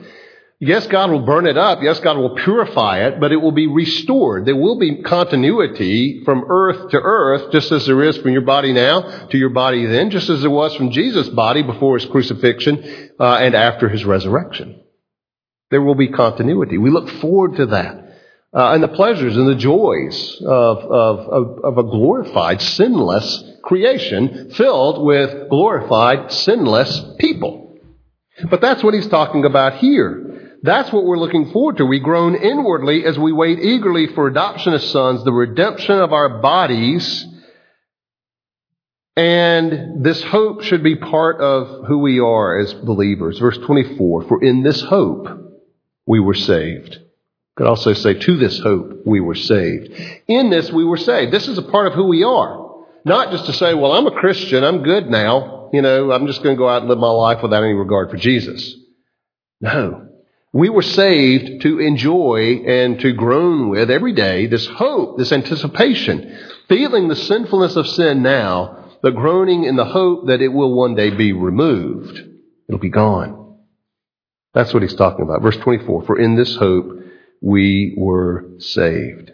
Yes, 0.61 0.87
God 0.87 1.11
will 1.11 1.25
burn 1.25 1.45
it 1.45 1.57
up. 1.57 1.79
Yes, 1.81 1.99
God 1.99 2.17
will 2.17 2.35
purify 2.35 3.05
it, 3.07 3.19
but 3.19 3.33
it 3.33 3.37
will 3.37 3.51
be 3.51 3.67
restored. 3.67 4.45
There 4.45 4.55
will 4.55 4.79
be 4.79 5.01
continuity 5.03 6.23
from 6.23 6.45
earth 6.47 6.91
to 6.91 6.97
earth, 7.01 7.51
just 7.51 7.71
as 7.73 7.85
there 7.85 8.03
is 8.03 8.17
from 8.17 8.31
your 8.31 8.41
body 8.41 8.71
now 8.71 9.27
to 9.27 9.37
your 9.37 9.49
body 9.49 9.85
then, 9.85 10.09
just 10.09 10.29
as 10.29 10.41
there 10.41 10.49
was 10.49 10.75
from 10.75 10.91
Jesus' 10.91 11.29
body 11.29 11.63
before 11.63 11.97
his 11.97 12.09
crucifixion 12.09 13.11
uh, 13.19 13.35
and 13.35 13.55
after 13.55 13.89
his 13.89 14.05
resurrection. 14.05 14.81
There 15.69 15.81
will 15.81 15.95
be 15.95 16.09
continuity. 16.09 16.77
We 16.77 16.91
look 16.91 17.09
forward 17.09 17.57
to 17.57 17.65
that 17.67 18.08
Uh, 18.51 18.73
and 18.73 18.81
the 18.81 18.87
pleasures 18.87 19.37
and 19.37 19.47
the 19.47 19.55
joys 19.55 20.41
of, 20.41 20.77
of, 20.79 21.19
of, 21.19 21.59
of 21.63 21.77
a 21.77 21.83
glorified, 21.83 22.59
sinless 22.59 23.43
creation 23.61 24.49
filled 24.51 25.05
with 25.05 25.49
glorified, 25.49 26.31
sinless 26.31 26.99
people. 27.19 27.77
But 28.49 28.59
that's 28.59 28.83
what 28.83 28.95
he's 28.95 29.07
talking 29.07 29.45
about 29.45 29.75
here. 29.75 30.57
That's 30.63 30.91
what 30.91 31.05
we're 31.05 31.19
looking 31.19 31.51
forward 31.51 31.77
to. 31.77 31.85
We 31.85 31.99
groan 31.99 32.35
inwardly 32.35 33.05
as 33.05 33.19
we 33.19 33.31
wait 33.31 33.59
eagerly 33.59 34.07
for 34.07 34.27
adoption 34.27 34.73
as 34.73 34.83
sons, 34.89 35.23
the 35.23 35.31
redemption 35.31 35.99
of 35.99 36.11
our 36.11 36.41
bodies. 36.41 37.27
And 39.15 40.03
this 40.03 40.23
hope 40.23 40.63
should 40.63 40.81
be 40.81 40.95
part 40.95 41.39
of 41.39 41.85
who 41.85 41.99
we 41.99 42.19
are 42.19 42.59
as 42.59 42.73
believers. 42.73 43.37
Verse 43.37 43.57
24, 43.59 44.23
for 44.23 44.43
in 44.43 44.63
this 44.63 44.81
hope 44.81 45.27
we 46.07 46.19
were 46.19 46.33
saved 46.33 46.99
could 47.59 47.67
also 47.67 47.91
say, 47.91 48.13
to 48.13 48.37
this 48.37 48.57
hope 48.59 49.01
we 49.05 49.19
were 49.19 49.35
saved. 49.35 49.91
In 50.29 50.49
this 50.49 50.71
we 50.71 50.85
were 50.85 50.95
saved. 50.95 51.33
This 51.33 51.49
is 51.49 51.57
a 51.57 51.61
part 51.61 51.87
of 51.87 51.93
who 51.93 52.05
we 52.05 52.23
are. 52.23 52.85
Not 53.03 53.31
just 53.31 53.47
to 53.47 53.53
say, 53.53 53.73
well, 53.73 53.91
I'm 53.91 54.07
a 54.07 54.17
Christian, 54.17 54.63
I'm 54.63 54.81
good 54.81 55.09
now, 55.09 55.69
you 55.73 55.81
know, 55.81 56.09
I'm 56.09 56.25
just 56.25 56.41
going 56.41 56.55
to 56.55 56.57
go 56.57 56.69
out 56.69 56.83
and 56.83 56.89
live 56.89 56.99
my 56.99 57.09
life 57.09 57.43
without 57.43 57.65
any 57.65 57.73
regard 57.73 58.11
for 58.11 58.15
Jesus. 58.15 58.73
No. 59.59 60.07
We 60.53 60.69
were 60.69 60.81
saved 60.81 61.63
to 61.63 61.79
enjoy 61.79 62.63
and 62.65 62.97
to 63.01 63.11
groan 63.11 63.67
with 63.67 63.91
every 63.91 64.13
day 64.13 64.47
this 64.47 64.65
hope, 64.65 65.17
this 65.17 65.33
anticipation, 65.33 66.39
feeling 66.69 67.09
the 67.09 67.15
sinfulness 67.17 67.75
of 67.75 67.89
sin 67.89 68.23
now, 68.23 68.85
but 69.01 69.15
groaning 69.15 69.65
in 69.65 69.75
the 69.75 69.83
hope 69.83 70.27
that 70.27 70.41
it 70.41 70.47
will 70.47 70.73
one 70.73 70.95
day 70.95 71.09
be 71.09 71.33
removed. 71.33 72.23
It'll 72.69 72.79
be 72.79 72.87
gone. 72.87 73.57
That's 74.53 74.73
what 74.73 74.81
he's 74.81 74.95
talking 74.95 75.23
about. 75.23 75.41
Verse 75.41 75.57
24, 75.57 76.05
for 76.05 76.17
in 76.17 76.37
this 76.37 76.55
hope 76.55 76.98
we 77.41 77.93
were 77.97 78.45
saved. 78.59 79.33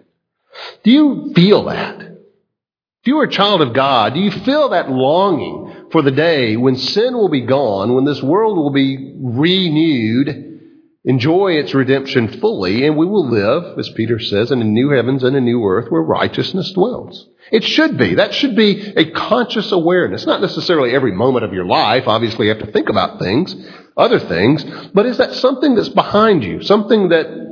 Do 0.84 0.92
you 0.92 1.32
feel 1.36 1.66
that? 1.66 2.02
If 2.02 3.10
you 3.10 3.20
are 3.20 3.26
a 3.26 3.32
child 3.32 3.62
of 3.62 3.74
God, 3.74 4.16
do 4.16 4.20
you 4.20 4.32
feel 4.32 4.70
that 4.70 4.90
longing 4.90 5.90
for 5.92 6.02
the 6.02 6.12
day 6.12 6.58
when 6.58 6.76
sin 6.76 7.14
will 7.14 7.30
be 7.30 7.46
gone, 7.46 7.94
when 7.94 8.06
this 8.06 8.22
world 8.24 8.58
will 8.58 8.72
be 8.72 9.14
renewed, 9.20 10.60
enjoy 11.04 11.54
its 11.54 11.76
redemption 11.76 12.40
fully, 12.40 12.86
and 12.86 12.98
we 12.98 13.06
will 13.06 13.30
live, 13.30 13.78
as 13.78 13.90
Peter 13.90 14.18
says, 14.18 14.50
in 14.50 14.60
a 14.60 14.66
new 14.66 14.90
heavens 14.90 15.24
and 15.24 15.36
a 15.36 15.42
new 15.42 15.64
earth 15.66 15.92
where 15.92 16.02
righteousness 16.02 16.72
dwells? 16.72 17.30
It 17.52 17.64
should 17.64 17.98
be. 18.00 18.16
That 18.16 18.34
should 18.34 18.56
be 18.56 18.94
a 18.96 19.12
conscious 19.12 19.72
awareness. 19.72 20.26
Not 20.26 20.42
necessarily 20.42 20.96
every 20.96 21.12
moment 21.12 21.46
of 21.46 21.54
your 21.54 21.66
life. 21.66 22.08
Obviously, 22.08 22.48
you 22.48 22.56
have 22.56 22.66
to 22.66 22.72
think 22.72 22.90
about 22.90 23.20
things, 23.20 23.56
other 23.96 24.20
things, 24.20 24.64
but 24.96 25.06
is 25.06 25.18
that 25.20 25.36
something 25.36 25.76
that's 25.76 25.90
behind 25.90 26.44
you? 26.44 26.64
Something 26.64 27.10
that 27.10 27.45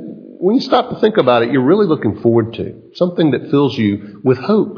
when 0.44 0.56
you 0.56 0.60
stop 0.60 0.90
to 0.90 1.00
think 1.00 1.16
about 1.16 1.42
it, 1.42 1.50
you're 1.50 1.64
really 1.64 1.86
looking 1.86 2.20
forward 2.20 2.52
to 2.52 2.90
something 2.92 3.30
that 3.30 3.50
fills 3.50 3.78
you 3.78 4.20
with 4.22 4.36
hope. 4.36 4.76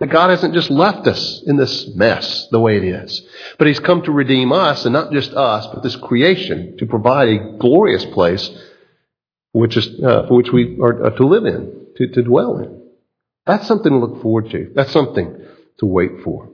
That 0.00 0.08
God 0.08 0.30
hasn't 0.30 0.54
just 0.54 0.70
left 0.70 1.06
us 1.06 1.40
in 1.46 1.56
this 1.56 1.88
mess 1.94 2.48
the 2.50 2.58
way 2.58 2.76
it 2.76 2.82
is, 2.82 3.24
but 3.58 3.68
He's 3.68 3.78
come 3.78 4.02
to 4.02 4.10
redeem 4.10 4.50
us, 4.50 4.84
and 4.84 4.92
not 4.92 5.12
just 5.12 5.32
us, 5.34 5.68
but 5.68 5.84
this 5.84 5.94
creation 5.94 6.76
to 6.78 6.86
provide 6.86 7.28
a 7.28 7.58
glorious 7.58 8.04
place 8.06 8.50
which 9.52 9.76
is, 9.76 9.86
uh, 10.02 10.26
for 10.26 10.34
which 10.34 10.50
we 10.50 10.80
are 10.82 11.06
uh, 11.06 11.10
to 11.10 11.24
live 11.24 11.44
in, 11.44 11.86
to, 11.96 12.08
to 12.08 12.22
dwell 12.22 12.58
in. 12.58 12.82
That's 13.46 13.68
something 13.68 13.92
to 13.92 13.98
look 13.98 14.20
forward 14.20 14.50
to. 14.50 14.72
That's 14.74 14.90
something 14.90 15.46
to 15.78 15.86
wait 15.86 16.24
for. 16.24 16.50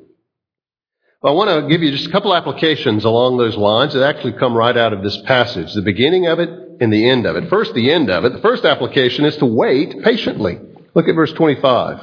I 1.24 1.30
want 1.30 1.48
to 1.48 1.66
give 1.66 1.82
you 1.82 1.92
just 1.92 2.08
a 2.08 2.12
couple 2.12 2.36
applications 2.36 3.06
along 3.06 3.38
those 3.38 3.56
lines 3.56 3.94
that 3.94 4.06
actually 4.06 4.34
come 4.34 4.54
right 4.54 4.76
out 4.76 4.92
of 4.92 5.02
this 5.02 5.16
passage. 5.22 5.72
The 5.72 5.80
beginning 5.80 6.26
of 6.26 6.40
it 6.40 6.69
in 6.80 6.90
the 6.90 7.08
end 7.08 7.26
of 7.26 7.36
it. 7.36 7.48
First, 7.48 7.74
the 7.74 7.92
end 7.92 8.10
of 8.10 8.24
it. 8.24 8.32
The 8.32 8.40
first 8.40 8.64
application 8.64 9.26
is 9.26 9.36
to 9.36 9.46
wait 9.46 10.02
patiently. 10.02 10.58
Look 10.94 11.08
at 11.08 11.14
verse 11.14 11.32
25. 11.32 12.00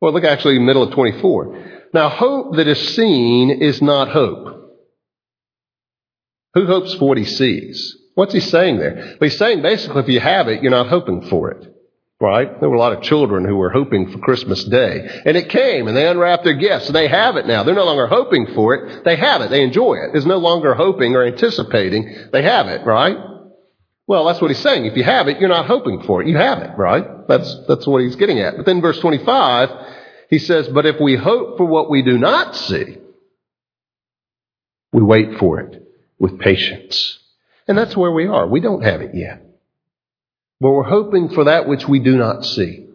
Well, 0.00 0.12
look 0.12 0.24
actually 0.24 0.58
middle 0.58 0.82
of 0.82 0.92
24. 0.92 1.86
Now, 1.94 2.10
hope 2.10 2.56
that 2.56 2.66
is 2.66 2.94
seen 2.94 3.50
is 3.50 3.80
not 3.80 4.08
hope. 4.08 4.52
Who 6.54 6.66
hopes 6.66 6.94
for 6.94 7.08
what 7.08 7.18
he 7.18 7.24
sees? 7.24 7.96
What's 8.14 8.34
he 8.34 8.40
saying 8.40 8.78
there? 8.78 8.96
Well, 8.96 9.30
he's 9.30 9.38
saying 9.38 9.62
basically 9.62 10.02
if 10.02 10.08
you 10.08 10.20
have 10.20 10.48
it, 10.48 10.62
you're 10.62 10.70
not 10.70 10.88
hoping 10.88 11.22
for 11.28 11.50
it. 11.50 11.72
Right? 12.18 12.60
There 12.60 12.70
were 12.70 12.76
a 12.76 12.80
lot 12.80 12.94
of 12.94 13.02
children 13.02 13.44
who 13.44 13.56
were 13.56 13.68
hoping 13.68 14.10
for 14.10 14.18
Christmas 14.18 14.64
Day. 14.64 15.20
And 15.26 15.36
it 15.36 15.50
came 15.50 15.86
and 15.86 15.94
they 15.94 16.08
unwrapped 16.08 16.44
their 16.44 16.54
gifts. 16.54 16.86
and 16.86 16.96
They 16.96 17.08
have 17.08 17.36
it 17.36 17.46
now. 17.46 17.62
They're 17.62 17.74
no 17.74 17.84
longer 17.84 18.06
hoping 18.06 18.46
for 18.54 18.74
it. 18.74 19.04
They 19.04 19.16
have 19.16 19.42
it. 19.42 19.50
They 19.50 19.62
enjoy 19.62 19.96
it. 19.96 20.14
It's 20.16 20.24
no 20.24 20.38
longer 20.38 20.72
hoping 20.72 21.14
or 21.14 21.26
anticipating. 21.26 22.30
They 22.32 22.42
have 22.42 22.68
it, 22.68 22.86
right? 22.86 23.18
Well, 24.06 24.26
that's 24.26 24.40
what 24.40 24.50
he's 24.50 24.60
saying. 24.60 24.86
If 24.86 24.96
you 24.96 25.02
have 25.02 25.26
it, 25.26 25.40
you're 25.40 25.48
not 25.48 25.66
hoping 25.66 26.02
for 26.02 26.22
it. 26.22 26.28
You 26.28 26.36
have 26.36 26.58
it, 26.62 26.76
right? 26.78 27.26
That's, 27.26 27.56
that's 27.66 27.86
what 27.86 28.02
he's 28.02 28.16
getting 28.16 28.38
at. 28.38 28.56
But 28.56 28.64
then 28.64 28.80
verse 28.80 29.00
25, 29.00 29.70
he 30.30 30.38
says, 30.38 30.68
But 30.68 30.86
if 30.86 31.00
we 31.00 31.16
hope 31.16 31.56
for 31.56 31.64
what 31.64 31.90
we 31.90 32.02
do 32.02 32.16
not 32.16 32.54
see, 32.54 32.98
we 34.92 35.02
wait 35.02 35.38
for 35.38 35.60
it 35.60 35.82
with 36.18 36.38
patience. 36.38 37.18
And 37.66 37.76
that's 37.76 37.96
where 37.96 38.12
we 38.12 38.28
are. 38.28 38.46
We 38.46 38.60
don't 38.60 38.82
have 38.82 39.00
it 39.00 39.14
yet. 39.14 39.44
But 40.60 40.70
we're 40.70 40.84
hoping 40.84 41.28
for 41.30 41.44
that 41.44 41.68
which 41.68 41.88
we 41.88 41.98
do 41.98 42.16
not 42.16 42.44
see. 42.44 42.86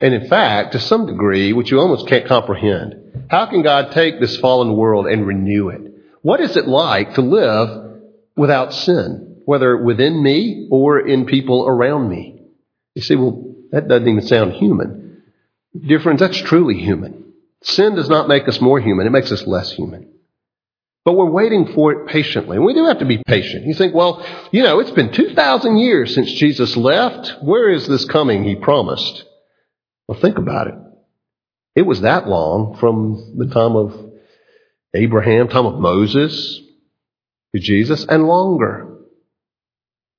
And 0.00 0.14
in 0.14 0.28
fact, 0.28 0.72
to 0.72 0.80
some 0.80 1.06
degree, 1.06 1.52
which 1.52 1.70
you 1.70 1.80
almost 1.80 2.08
can't 2.08 2.26
comprehend, 2.26 3.26
how 3.30 3.46
can 3.46 3.62
God 3.62 3.92
take 3.92 4.20
this 4.20 4.36
fallen 4.36 4.76
world 4.76 5.06
and 5.06 5.26
renew 5.26 5.70
it? 5.70 5.80
What 6.20 6.40
is 6.40 6.56
it 6.56 6.68
like 6.68 7.14
to 7.14 7.22
live 7.22 8.02
without 8.36 8.74
sin? 8.74 9.31
Whether 9.44 9.76
within 9.76 10.22
me 10.22 10.68
or 10.70 11.00
in 11.00 11.26
people 11.26 11.66
around 11.66 12.08
me. 12.08 12.42
You 12.94 13.02
say, 13.02 13.16
well, 13.16 13.54
that 13.70 13.88
doesn't 13.88 14.08
even 14.08 14.26
sound 14.26 14.52
human. 14.52 15.22
Dear 15.78 16.00
friends, 16.00 16.20
that's 16.20 16.40
truly 16.40 16.78
human. 16.78 17.32
Sin 17.62 17.94
does 17.94 18.08
not 18.08 18.28
make 18.28 18.48
us 18.48 18.60
more 18.60 18.80
human, 18.80 19.06
it 19.06 19.10
makes 19.10 19.32
us 19.32 19.46
less 19.46 19.72
human. 19.72 20.08
But 21.04 21.14
we're 21.14 21.30
waiting 21.30 21.72
for 21.74 21.92
it 21.92 22.08
patiently. 22.08 22.58
We 22.58 22.74
do 22.74 22.86
have 22.86 23.00
to 23.00 23.04
be 23.04 23.22
patient. 23.26 23.66
You 23.66 23.74
think, 23.74 23.92
well, 23.92 24.24
you 24.52 24.62
know, 24.62 24.78
it's 24.78 24.92
been 24.92 25.12
2,000 25.12 25.76
years 25.78 26.14
since 26.14 26.32
Jesus 26.32 26.76
left. 26.76 27.42
Where 27.42 27.70
is 27.70 27.88
this 27.88 28.04
coming 28.04 28.44
he 28.44 28.54
promised? 28.54 29.24
Well, 30.06 30.20
think 30.20 30.38
about 30.38 30.68
it. 30.68 30.74
It 31.74 31.82
was 31.82 32.02
that 32.02 32.28
long 32.28 32.76
from 32.78 33.34
the 33.36 33.46
time 33.46 33.74
of 33.74 34.12
Abraham, 34.94 35.48
time 35.48 35.66
of 35.66 35.80
Moses 35.80 36.60
to 37.54 37.60
Jesus, 37.60 38.04
and 38.04 38.24
longer. 38.24 38.91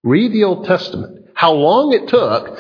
Read 0.04 0.34
the 0.34 0.44
Old 0.44 0.66
Testament. 0.66 1.28
How 1.34 1.54
long 1.54 1.94
it 1.94 2.10
took 2.10 2.60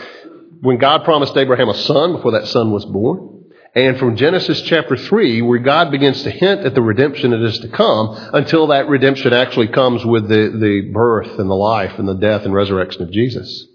when 0.62 0.77
God 0.77 1.03
promised 1.03 1.36
Abraham 1.36 1.69
a 1.69 1.73
son 1.73 2.13
before 2.13 2.32
that 2.32 2.47
son 2.47 2.71
was 2.71 2.86
born, 2.86 3.29
And 3.75 3.97
from 3.97 4.15
Genesis 4.15 4.62
chapter 4.62 4.95
3, 4.95 5.41
where 5.41 5.60
God 5.60 5.91
begins 5.91 6.23
to 6.23 6.32
hint 6.32 6.62
at 6.62 6.75
the 6.75 6.82
redemption 6.82 7.32
that 7.32 7.43
is 7.43 7.60
to 7.60 7.67
come, 7.69 8.15
until 8.32 8.67
that 8.67 8.88
redemption 8.88 9.34
actually 9.34 9.69
comes 9.69 10.06
with 10.06 10.29
the, 10.29 10.56
the 10.58 10.91
birth 10.93 11.39
and 11.39 11.49
the 11.49 11.56
life 11.56 11.97
and 11.97 12.08
the 12.08 12.13
death 12.13 12.45
and 12.45 12.53
resurrection 12.53 13.01
of 13.01 13.12
Jesus. 13.12 13.65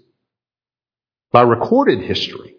By 1.31 1.41
recorded 1.41 1.99
history, 2.01 2.55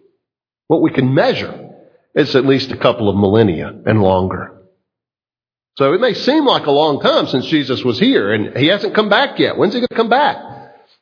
what 0.67 0.81
we 0.81 0.91
can 0.91 1.13
measure 1.13 1.71
is 2.13 2.35
at 2.35 2.45
least 2.45 2.71
a 2.71 2.77
couple 2.77 3.09
of 3.09 3.15
millennia 3.17 3.73
and 3.85 4.01
longer. 4.01 4.61
So 5.77 5.93
it 5.93 6.01
may 6.01 6.13
seem 6.13 6.45
like 6.45 6.67
a 6.67 6.71
long 6.71 7.01
time 7.01 7.27
since 7.27 7.47
Jesus 7.47 7.83
was 7.83 7.99
here, 7.99 8.31
and 8.33 8.55
he 8.55 8.67
hasn't 8.67 8.93
come 8.93 9.09
back 9.09 9.39
yet. 9.39 9.57
When's 9.57 9.73
he 9.73 9.79
going 9.79 9.87
to 9.89 9.95
come 9.95 10.09
back? 10.09 10.37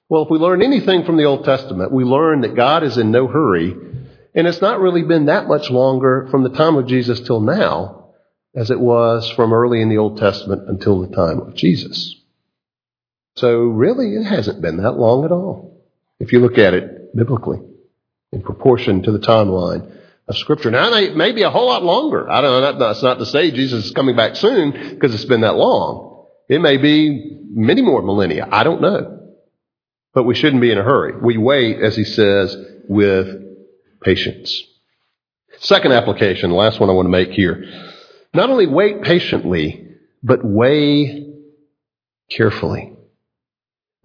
Well, 0.09 0.23
if 0.23 0.31
we 0.31 0.39
learn 0.39 0.63
anything 0.63 1.05
from 1.05 1.17
the 1.17 1.25
Old 1.25 1.45
Testament, 1.45 1.91
we 1.91 2.03
learn 2.03 2.41
that 2.41 2.55
God 2.55 2.83
is 2.83 2.97
in 2.97 3.11
no 3.11 3.27
hurry, 3.27 3.75
and 4.33 4.47
it's 4.47 4.61
not 4.61 4.79
really 4.79 5.03
been 5.03 5.25
that 5.25 5.47
much 5.47 5.69
longer 5.69 6.27
from 6.31 6.41
the 6.41 6.49
time 6.49 6.77
of 6.77 6.87
Jesus 6.87 7.19
till 7.19 7.41
now 7.41 8.09
as 8.55 8.71
it 8.71 8.79
was 8.79 9.29
from 9.35 9.53
early 9.53 9.81
in 9.83 9.89
the 9.89 9.99
Old 9.99 10.17
Testament 10.17 10.67
until 10.67 11.01
the 11.01 11.15
time 11.15 11.39
of 11.39 11.53
Jesus. 11.53 12.15
So 13.35 13.59
really, 13.59 14.15
it 14.15 14.23
hasn't 14.23 14.63
been 14.63 14.77
that 14.77 14.93
long 14.93 15.25
at 15.25 15.31
all, 15.31 15.85
if 16.19 16.33
you 16.33 16.39
look 16.39 16.57
at 16.57 16.73
it 16.73 17.15
biblically, 17.15 17.59
in 18.31 18.41
proportion 18.41 19.03
to 19.03 19.11
the 19.11 19.19
timeline 19.19 19.95
of 20.27 20.37
Scripture. 20.37 20.71
Now, 20.71 20.91
it 20.95 21.15
may 21.15 21.33
be 21.33 21.43
a 21.43 21.51
whole 21.51 21.67
lot 21.67 21.83
longer. 21.83 22.27
I 22.27 22.41
don't 22.41 22.61
know. 22.61 22.79
That's 22.79 23.03
not 23.03 23.19
to 23.19 23.27
say 23.27 23.51
Jesus 23.51 23.85
is 23.85 23.91
coming 23.91 24.15
back 24.15 24.35
soon 24.35 24.71
because 24.71 25.13
it's 25.13 25.25
been 25.25 25.41
that 25.41 25.55
long. 25.55 26.25
It 26.47 26.61
may 26.61 26.77
be 26.77 27.41
many 27.51 27.83
more 27.83 28.01
millennia. 28.01 28.47
I 28.51 28.63
don't 28.63 28.81
know. 28.81 29.18
But 30.13 30.23
we 30.23 30.35
shouldn't 30.35 30.61
be 30.61 30.71
in 30.71 30.77
a 30.77 30.83
hurry. 30.83 31.13
We 31.21 31.37
wait, 31.37 31.79
as 31.79 31.95
he 31.95 32.03
says, 32.03 32.55
with 32.87 33.27
patience. 34.01 34.63
Second 35.59 35.91
application, 35.91 36.49
the 36.49 36.55
last 36.55 36.79
one 36.79 36.89
I 36.89 36.93
want 36.93 37.05
to 37.05 37.11
make 37.11 37.31
here. 37.31 37.63
Not 38.33 38.49
only 38.49 38.67
wait 38.67 39.01
patiently, 39.01 39.87
but 40.23 40.39
weigh 40.43 41.33
carefully. 42.29 42.93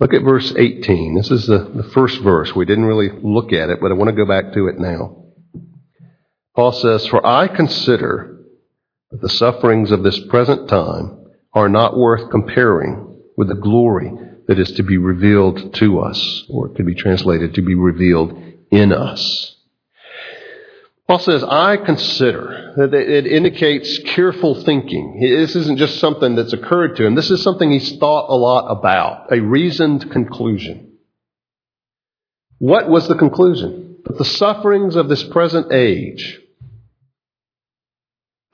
Look 0.01 0.13
at 0.13 0.23
verse 0.23 0.53
18. 0.57 1.15
This 1.15 1.31
is 1.31 1.47
the, 1.47 1.59
the 1.59 1.89
first 1.95 2.21
verse. 2.21 2.55
We 2.55 2.65
didn't 2.65 2.87
really 2.87 3.11
look 3.23 3.53
at 3.53 3.71
it, 3.71 3.79
but 3.81 3.91
I 3.91 3.95
want 3.95 4.11
to 4.11 4.17
go 4.17 4.27
back 4.27 4.53
to 4.55 4.67
it 4.67 4.79
now. 4.79 5.25
Paul 6.57 6.73
says, 6.73 7.07
For 7.07 7.25
I 7.25 7.49
consider 7.49 8.45
that 9.11 9.21
the 9.21 9.29
sufferings 9.29 9.93
of 9.93 10.03
this 10.03 10.19
present 10.27 10.69
time 10.69 11.27
are 11.53 11.69
not 11.69 11.97
worth 11.97 12.31
comparing 12.31 13.23
with 13.37 13.49
the 13.49 13.55
glory 13.55 14.11
that 14.47 14.59
is 14.59 14.73
to 14.73 14.83
be 14.83 14.99
revealed 14.99 15.75
to 15.75 16.01
us, 16.01 16.45
or 16.49 16.67
it 16.67 16.75
could 16.77 16.87
be 16.87 16.95
translated 16.95 17.55
to 17.55 17.63
be 17.63 17.75
revealed 17.75 18.37
in 18.71 18.93
us. 18.93 19.57
Paul 21.07 21.19
says, 21.19 21.45
I 21.45 21.77
consider 21.77 22.73
that 22.77 22.95
it 22.95 23.27
indicates 23.27 23.99
careful 24.07 24.63
thinking. 24.65 25.19
This 25.21 25.55
isn't 25.55 25.79
just 25.79 25.99
something 25.99 26.35
that's 26.35 26.55
occurred 26.55 26.97
to 26.97 27.05
him. 27.05 27.15
This 27.15 27.31
is 27.31 27.43
something 27.43 27.71
he's 27.71 27.99
thought 27.99 28.31
a 28.31 28.37
lot 28.37 28.69
about, 28.69 29.31
a 29.31 29.41
reasoned 29.41 30.11
conclusion. 30.11 30.97
What 32.59 32.89
was 32.89 33.07
the 33.07 33.17
conclusion? 33.17 33.99
That 34.05 34.17
the 34.17 34.25
sufferings 34.25 34.97
of 34.97 35.09
this 35.09 35.23
present 35.25 35.73
age 35.73 36.41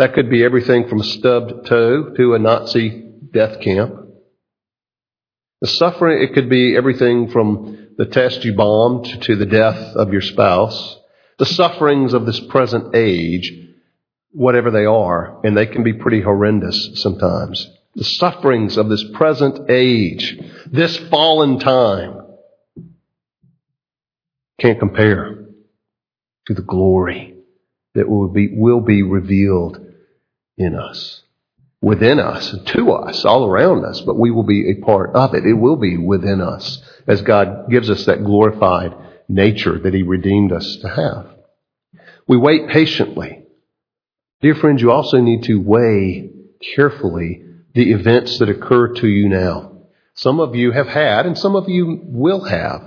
that 0.00 0.14
could 0.14 0.30
be 0.30 0.42
everything 0.42 0.88
from 0.88 1.00
a 1.00 1.04
stubbed 1.04 1.66
toe 1.66 2.14
to 2.16 2.34
a 2.34 2.38
Nazi 2.38 3.04
death 3.34 3.60
camp. 3.60 3.99
The 5.60 5.68
suffering, 5.68 6.22
it 6.22 6.34
could 6.34 6.48
be 6.48 6.76
everything 6.76 7.28
from 7.30 7.88
the 7.98 8.06
test 8.06 8.44
you 8.44 8.54
bombed 8.54 9.22
to 9.24 9.36
the 9.36 9.46
death 9.46 9.94
of 9.94 10.12
your 10.12 10.22
spouse. 10.22 10.96
The 11.38 11.46
sufferings 11.46 12.14
of 12.14 12.24
this 12.24 12.40
present 12.40 12.94
age, 12.94 13.52
whatever 14.32 14.70
they 14.70 14.86
are, 14.86 15.40
and 15.44 15.56
they 15.56 15.66
can 15.66 15.82
be 15.82 15.92
pretty 15.92 16.22
horrendous 16.22 16.92
sometimes. 16.94 17.70
The 17.94 18.04
sufferings 18.04 18.78
of 18.78 18.88
this 18.88 19.04
present 19.12 19.70
age, 19.70 20.38
this 20.66 20.96
fallen 20.96 21.58
time, 21.58 22.26
can't 24.60 24.78
compare 24.78 25.46
to 26.46 26.54
the 26.54 26.62
glory 26.62 27.34
that 27.94 28.08
will 28.08 28.28
be, 28.28 28.48
will 28.52 28.80
be 28.80 29.02
revealed 29.02 29.78
in 30.56 30.74
us, 30.74 31.22
within 31.82 32.20
us, 32.20 32.54
to 32.66 32.92
us, 32.92 33.24
all 33.24 33.46
around 33.46 33.84
us, 33.84 34.00
but 34.02 34.18
we 34.18 34.30
will 34.30 34.42
be 34.42 34.70
a 34.70 34.84
part 34.84 35.14
of 35.14 35.34
it. 35.34 35.46
It 35.46 35.54
will 35.54 35.76
be 35.76 35.96
within 35.96 36.40
us 36.40 36.82
as 37.06 37.22
God 37.22 37.70
gives 37.70 37.88
us 37.88 38.04
that 38.06 38.24
glorified 38.24 38.94
nature 39.28 39.78
that 39.78 39.94
He 39.94 40.02
redeemed 40.02 40.52
us 40.52 40.76
to 40.76 40.88
have. 40.88 41.26
We 42.26 42.36
wait 42.36 42.68
patiently. 42.68 43.44
Dear 44.40 44.54
friends, 44.54 44.82
you 44.82 44.90
also 44.90 45.20
need 45.20 45.44
to 45.44 45.60
weigh 45.60 46.30
carefully 46.74 47.44
the 47.74 47.92
events 47.92 48.38
that 48.38 48.48
occur 48.48 48.94
to 48.94 49.06
you 49.06 49.28
now. 49.28 49.72
Some 50.14 50.40
of 50.40 50.54
you 50.54 50.72
have 50.72 50.88
had, 50.88 51.26
and 51.26 51.38
some 51.38 51.56
of 51.56 51.68
you 51.68 52.00
will 52.04 52.44
have, 52.44 52.82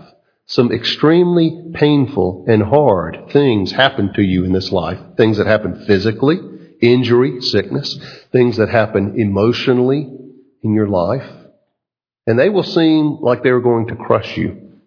some 0.45 0.71
extremely 0.71 1.71
painful 1.73 2.45
and 2.47 2.61
hard 2.61 3.29
things 3.31 3.71
happen 3.71 4.13
to 4.13 4.21
you 4.21 4.43
in 4.43 4.51
this 4.51 4.71
life. 4.71 4.99
Things 5.15 5.37
that 5.37 5.47
happen 5.47 5.85
physically, 5.85 6.37
injury, 6.83 7.41
sickness, 7.41 7.97
things 8.31 8.57
that 8.57 8.69
happen 8.69 9.19
emotionally 9.19 10.11
in 10.61 10.73
your 10.73 10.87
life. 10.87 11.29
And 12.27 12.37
they 12.37 12.49
will 12.49 12.63
seem 12.63 13.17
like 13.21 13.41
they're 13.41 13.61
going 13.61 13.87
to 13.87 13.95
crush 13.95 14.37
you. 14.37 14.81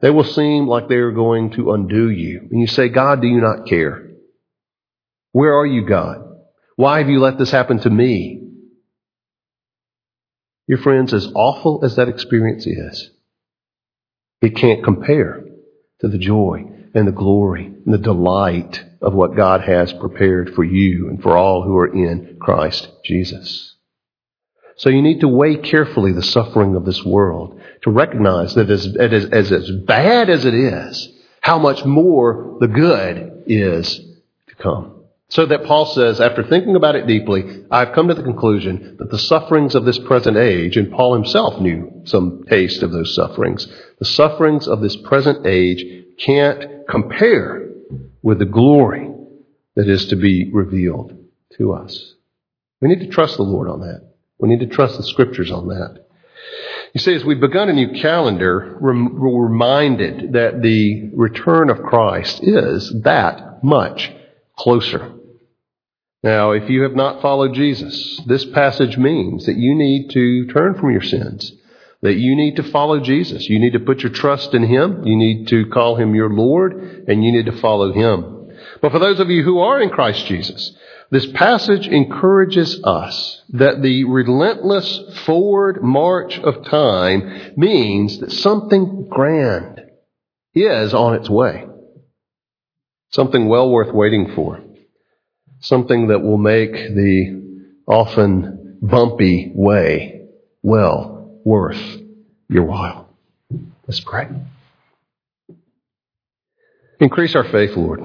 They 0.00 0.10
will 0.10 0.24
seem 0.24 0.66
like 0.66 0.88
they 0.88 0.96
are 0.96 1.12
going 1.12 1.52
to 1.52 1.72
undo 1.72 2.10
you. 2.10 2.48
And 2.50 2.60
you 2.60 2.66
say, 2.66 2.88
God, 2.88 3.20
do 3.20 3.26
you 3.26 3.40
not 3.40 3.66
care? 3.66 4.10
Where 5.32 5.58
are 5.58 5.66
you, 5.66 5.86
God? 5.86 6.18
Why 6.76 6.98
have 6.98 7.08
you 7.08 7.20
let 7.20 7.38
this 7.38 7.50
happen 7.50 7.80
to 7.80 7.90
me? 7.90 8.42
Your 10.66 10.78
friends, 10.78 11.14
as 11.14 11.30
awful 11.34 11.84
as 11.84 11.96
that 11.96 12.08
experience 12.08 12.66
is, 12.66 13.10
it 14.42 14.56
can't 14.56 14.84
compare 14.84 15.44
to 16.00 16.08
the 16.08 16.18
joy 16.18 16.75
and 16.96 17.06
the 17.06 17.12
glory 17.12 17.66
and 17.66 17.92
the 17.92 17.98
delight 17.98 18.82
of 19.02 19.12
what 19.12 19.36
God 19.36 19.60
has 19.60 19.92
prepared 19.92 20.54
for 20.54 20.64
you 20.64 21.08
and 21.10 21.22
for 21.22 21.36
all 21.36 21.62
who 21.62 21.76
are 21.76 21.94
in 21.94 22.38
Christ 22.40 22.88
Jesus. 23.04 23.74
So 24.76 24.88
you 24.88 25.02
need 25.02 25.20
to 25.20 25.28
weigh 25.28 25.58
carefully 25.58 26.12
the 26.12 26.22
suffering 26.22 26.74
of 26.74 26.86
this 26.86 27.04
world 27.04 27.60
to 27.82 27.90
recognize 27.90 28.54
that 28.54 28.70
as, 28.70 28.86
as, 28.96 29.52
as, 29.52 29.70
bad 29.70 30.30
as 30.30 30.46
it 30.46 30.54
is, 30.54 31.08
how 31.42 31.58
much 31.58 31.84
more 31.84 32.56
the 32.60 32.68
good 32.68 33.44
is 33.46 33.98
to 34.48 34.54
come. 34.54 34.94
So 35.28 35.44
that 35.44 35.64
Paul 35.64 35.84
says, 35.86 36.18
after 36.20 36.44
thinking 36.44 36.76
about 36.76 36.96
it 36.96 37.06
deeply, 37.06 37.64
I've 37.70 37.92
come 37.92 38.08
to 38.08 38.14
the 38.14 38.22
conclusion 38.22 38.96
that 38.98 39.10
the 39.10 39.18
sufferings 39.18 39.74
of 39.74 39.84
this 39.84 39.98
present 39.98 40.38
age, 40.38 40.78
and 40.78 40.90
Paul 40.90 41.14
himself 41.14 41.60
knew 41.60 42.02
some 42.04 42.44
taste 42.48 42.82
of 42.82 42.92
those 42.92 43.14
sufferings, 43.14 43.66
the 43.98 44.04
sufferings 44.06 44.66
of 44.66 44.80
this 44.80 44.96
present 44.96 45.46
age 45.46 46.04
can't 46.18 46.86
compare 46.88 47.68
with 48.22 48.38
the 48.38 48.44
glory 48.44 49.10
that 49.74 49.88
is 49.88 50.06
to 50.06 50.16
be 50.16 50.50
revealed 50.52 51.16
to 51.58 51.72
us. 51.72 52.14
We 52.80 52.88
need 52.88 53.00
to 53.00 53.08
trust 53.08 53.36
the 53.36 53.42
Lord 53.42 53.68
on 53.68 53.80
that. 53.80 54.12
We 54.38 54.48
need 54.48 54.60
to 54.60 54.66
trust 54.66 54.96
the 54.96 55.02
scriptures 55.02 55.50
on 55.50 55.68
that. 55.68 56.06
You 56.92 57.00
see, 57.00 57.14
as 57.14 57.24
we've 57.24 57.40
begun 57.40 57.68
a 57.68 57.74
new 57.74 58.00
calendar, 58.00 58.78
we're 58.80 59.48
reminded 59.48 60.32
that 60.32 60.62
the 60.62 61.10
return 61.14 61.68
of 61.70 61.82
Christ 61.82 62.40
is 62.42 63.02
that 63.02 63.62
much 63.62 64.12
closer. 64.56 65.12
Now, 66.22 66.52
if 66.52 66.70
you 66.70 66.82
have 66.82 66.94
not 66.94 67.20
followed 67.20 67.54
Jesus, 67.54 68.20
this 68.26 68.44
passage 68.46 68.96
means 68.96 69.46
that 69.46 69.56
you 69.56 69.74
need 69.74 70.10
to 70.10 70.46
turn 70.46 70.74
from 70.74 70.90
your 70.90 71.02
sins 71.02 71.52
that 72.06 72.18
you 72.18 72.36
need 72.36 72.54
to 72.54 72.62
follow 72.62 73.00
Jesus. 73.00 73.48
You 73.48 73.58
need 73.58 73.72
to 73.72 73.80
put 73.80 74.00
your 74.00 74.12
trust 74.12 74.54
in 74.54 74.62
Him. 74.62 75.04
You 75.04 75.16
need 75.16 75.48
to 75.48 75.66
call 75.66 75.96
Him 75.96 76.14
your 76.14 76.30
Lord, 76.30 77.04
and 77.08 77.24
you 77.24 77.32
need 77.32 77.46
to 77.46 77.60
follow 77.60 77.92
Him. 77.92 78.52
But 78.80 78.92
for 78.92 79.00
those 79.00 79.18
of 79.18 79.28
you 79.28 79.42
who 79.42 79.58
are 79.58 79.82
in 79.82 79.90
Christ 79.90 80.24
Jesus, 80.26 80.70
this 81.10 81.26
passage 81.26 81.88
encourages 81.88 82.80
us 82.84 83.42
that 83.50 83.82
the 83.82 84.04
relentless 84.04 85.00
forward 85.24 85.82
march 85.82 86.38
of 86.38 86.64
time 86.66 87.54
means 87.56 88.20
that 88.20 88.30
something 88.30 89.08
grand 89.08 89.80
is 90.54 90.94
on 90.94 91.16
its 91.16 91.28
way. 91.28 91.66
Something 93.10 93.48
well 93.48 93.68
worth 93.68 93.92
waiting 93.92 94.32
for. 94.36 94.60
Something 95.58 96.08
that 96.08 96.22
will 96.22 96.38
make 96.38 96.72
the 96.72 97.64
often 97.88 98.78
bumpy 98.80 99.50
way 99.52 100.28
well 100.62 101.15
worth 101.46 101.80
your 102.48 102.64
while. 102.64 103.08
Let's 103.86 104.00
pray. 104.00 104.28
Increase 106.98 107.36
our 107.36 107.44
faith, 107.44 107.76
Lord, 107.76 108.00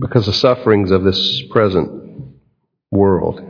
because 0.00 0.26
the 0.26 0.32
sufferings 0.32 0.90
of 0.90 1.04
this 1.04 1.42
present 1.50 2.34
world 2.90 3.40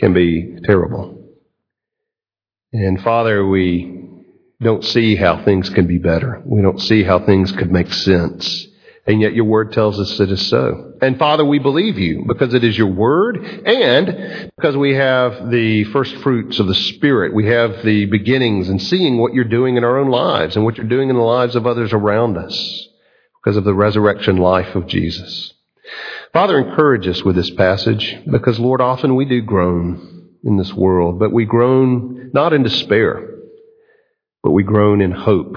can 0.00 0.14
be 0.14 0.56
terrible. 0.64 1.28
And 2.72 3.02
Father, 3.02 3.46
we 3.46 4.22
don't 4.62 4.82
see 4.82 5.14
how 5.14 5.44
things 5.44 5.68
can 5.68 5.86
be 5.86 5.98
better. 5.98 6.40
We 6.46 6.62
don't 6.62 6.80
see 6.80 7.02
how 7.02 7.18
things 7.18 7.52
could 7.52 7.70
make 7.70 7.92
sense. 7.92 8.66
And 9.06 9.20
yet 9.20 9.34
your 9.34 9.44
word 9.44 9.72
tells 9.72 10.00
us 10.00 10.18
it 10.18 10.30
is 10.30 10.46
so. 10.48 10.94
And 11.02 11.18
Father, 11.18 11.44
we 11.44 11.58
believe 11.58 11.98
you 11.98 12.24
because 12.26 12.54
it 12.54 12.64
is 12.64 12.76
your 12.76 12.90
word 12.90 13.36
and 13.36 14.50
because 14.56 14.76
we 14.76 14.94
have 14.94 15.50
the 15.50 15.84
first 15.84 16.16
fruits 16.16 16.58
of 16.58 16.66
the 16.66 16.74
Spirit. 16.74 17.34
We 17.34 17.48
have 17.48 17.84
the 17.84 18.06
beginnings 18.06 18.70
and 18.70 18.80
seeing 18.80 19.18
what 19.18 19.34
you're 19.34 19.44
doing 19.44 19.76
in 19.76 19.84
our 19.84 19.98
own 19.98 20.08
lives 20.08 20.56
and 20.56 20.64
what 20.64 20.78
you're 20.78 20.88
doing 20.88 21.10
in 21.10 21.16
the 21.16 21.22
lives 21.22 21.54
of 21.54 21.66
others 21.66 21.92
around 21.92 22.38
us 22.38 22.88
because 23.42 23.58
of 23.58 23.64
the 23.64 23.74
resurrection 23.74 24.38
life 24.38 24.74
of 24.74 24.86
Jesus. 24.86 25.52
Father, 26.32 26.58
encourage 26.58 27.06
us 27.06 27.22
with 27.22 27.36
this 27.36 27.50
passage 27.50 28.16
because, 28.30 28.58
Lord, 28.58 28.80
often 28.80 29.16
we 29.16 29.26
do 29.26 29.42
groan 29.42 30.30
in 30.42 30.56
this 30.56 30.72
world, 30.72 31.18
but 31.18 31.30
we 31.30 31.44
groan 31.44 32.30
not 32.32 32.54
in 32.54 32.62
despair, 32.62 33.34
but 34.42 34.52
we 34.52 34.62
groan 34.62 35.02
in 35.02 35.10
hope. 35.10 35.56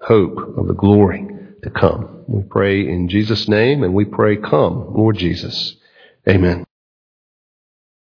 Hope 0.00 0.38
of 0.56 0.66
the 0.66 0.74
glory 0.74 1.31
to 1.62 1.70
come. 1.70 2.24
We 2.28 2.42
pray 2.42 2.80
in 2.80 3.08
Jesus' 3.08 3.48
name 3.48 3.82
and 3.82 3.94
we 3.94 4.04
pray, 4.04 4.36
come, 4.36 4.94
Lord 4.94 5.16
Jesus. 5.18 5.76
Amen. 6.28 6.64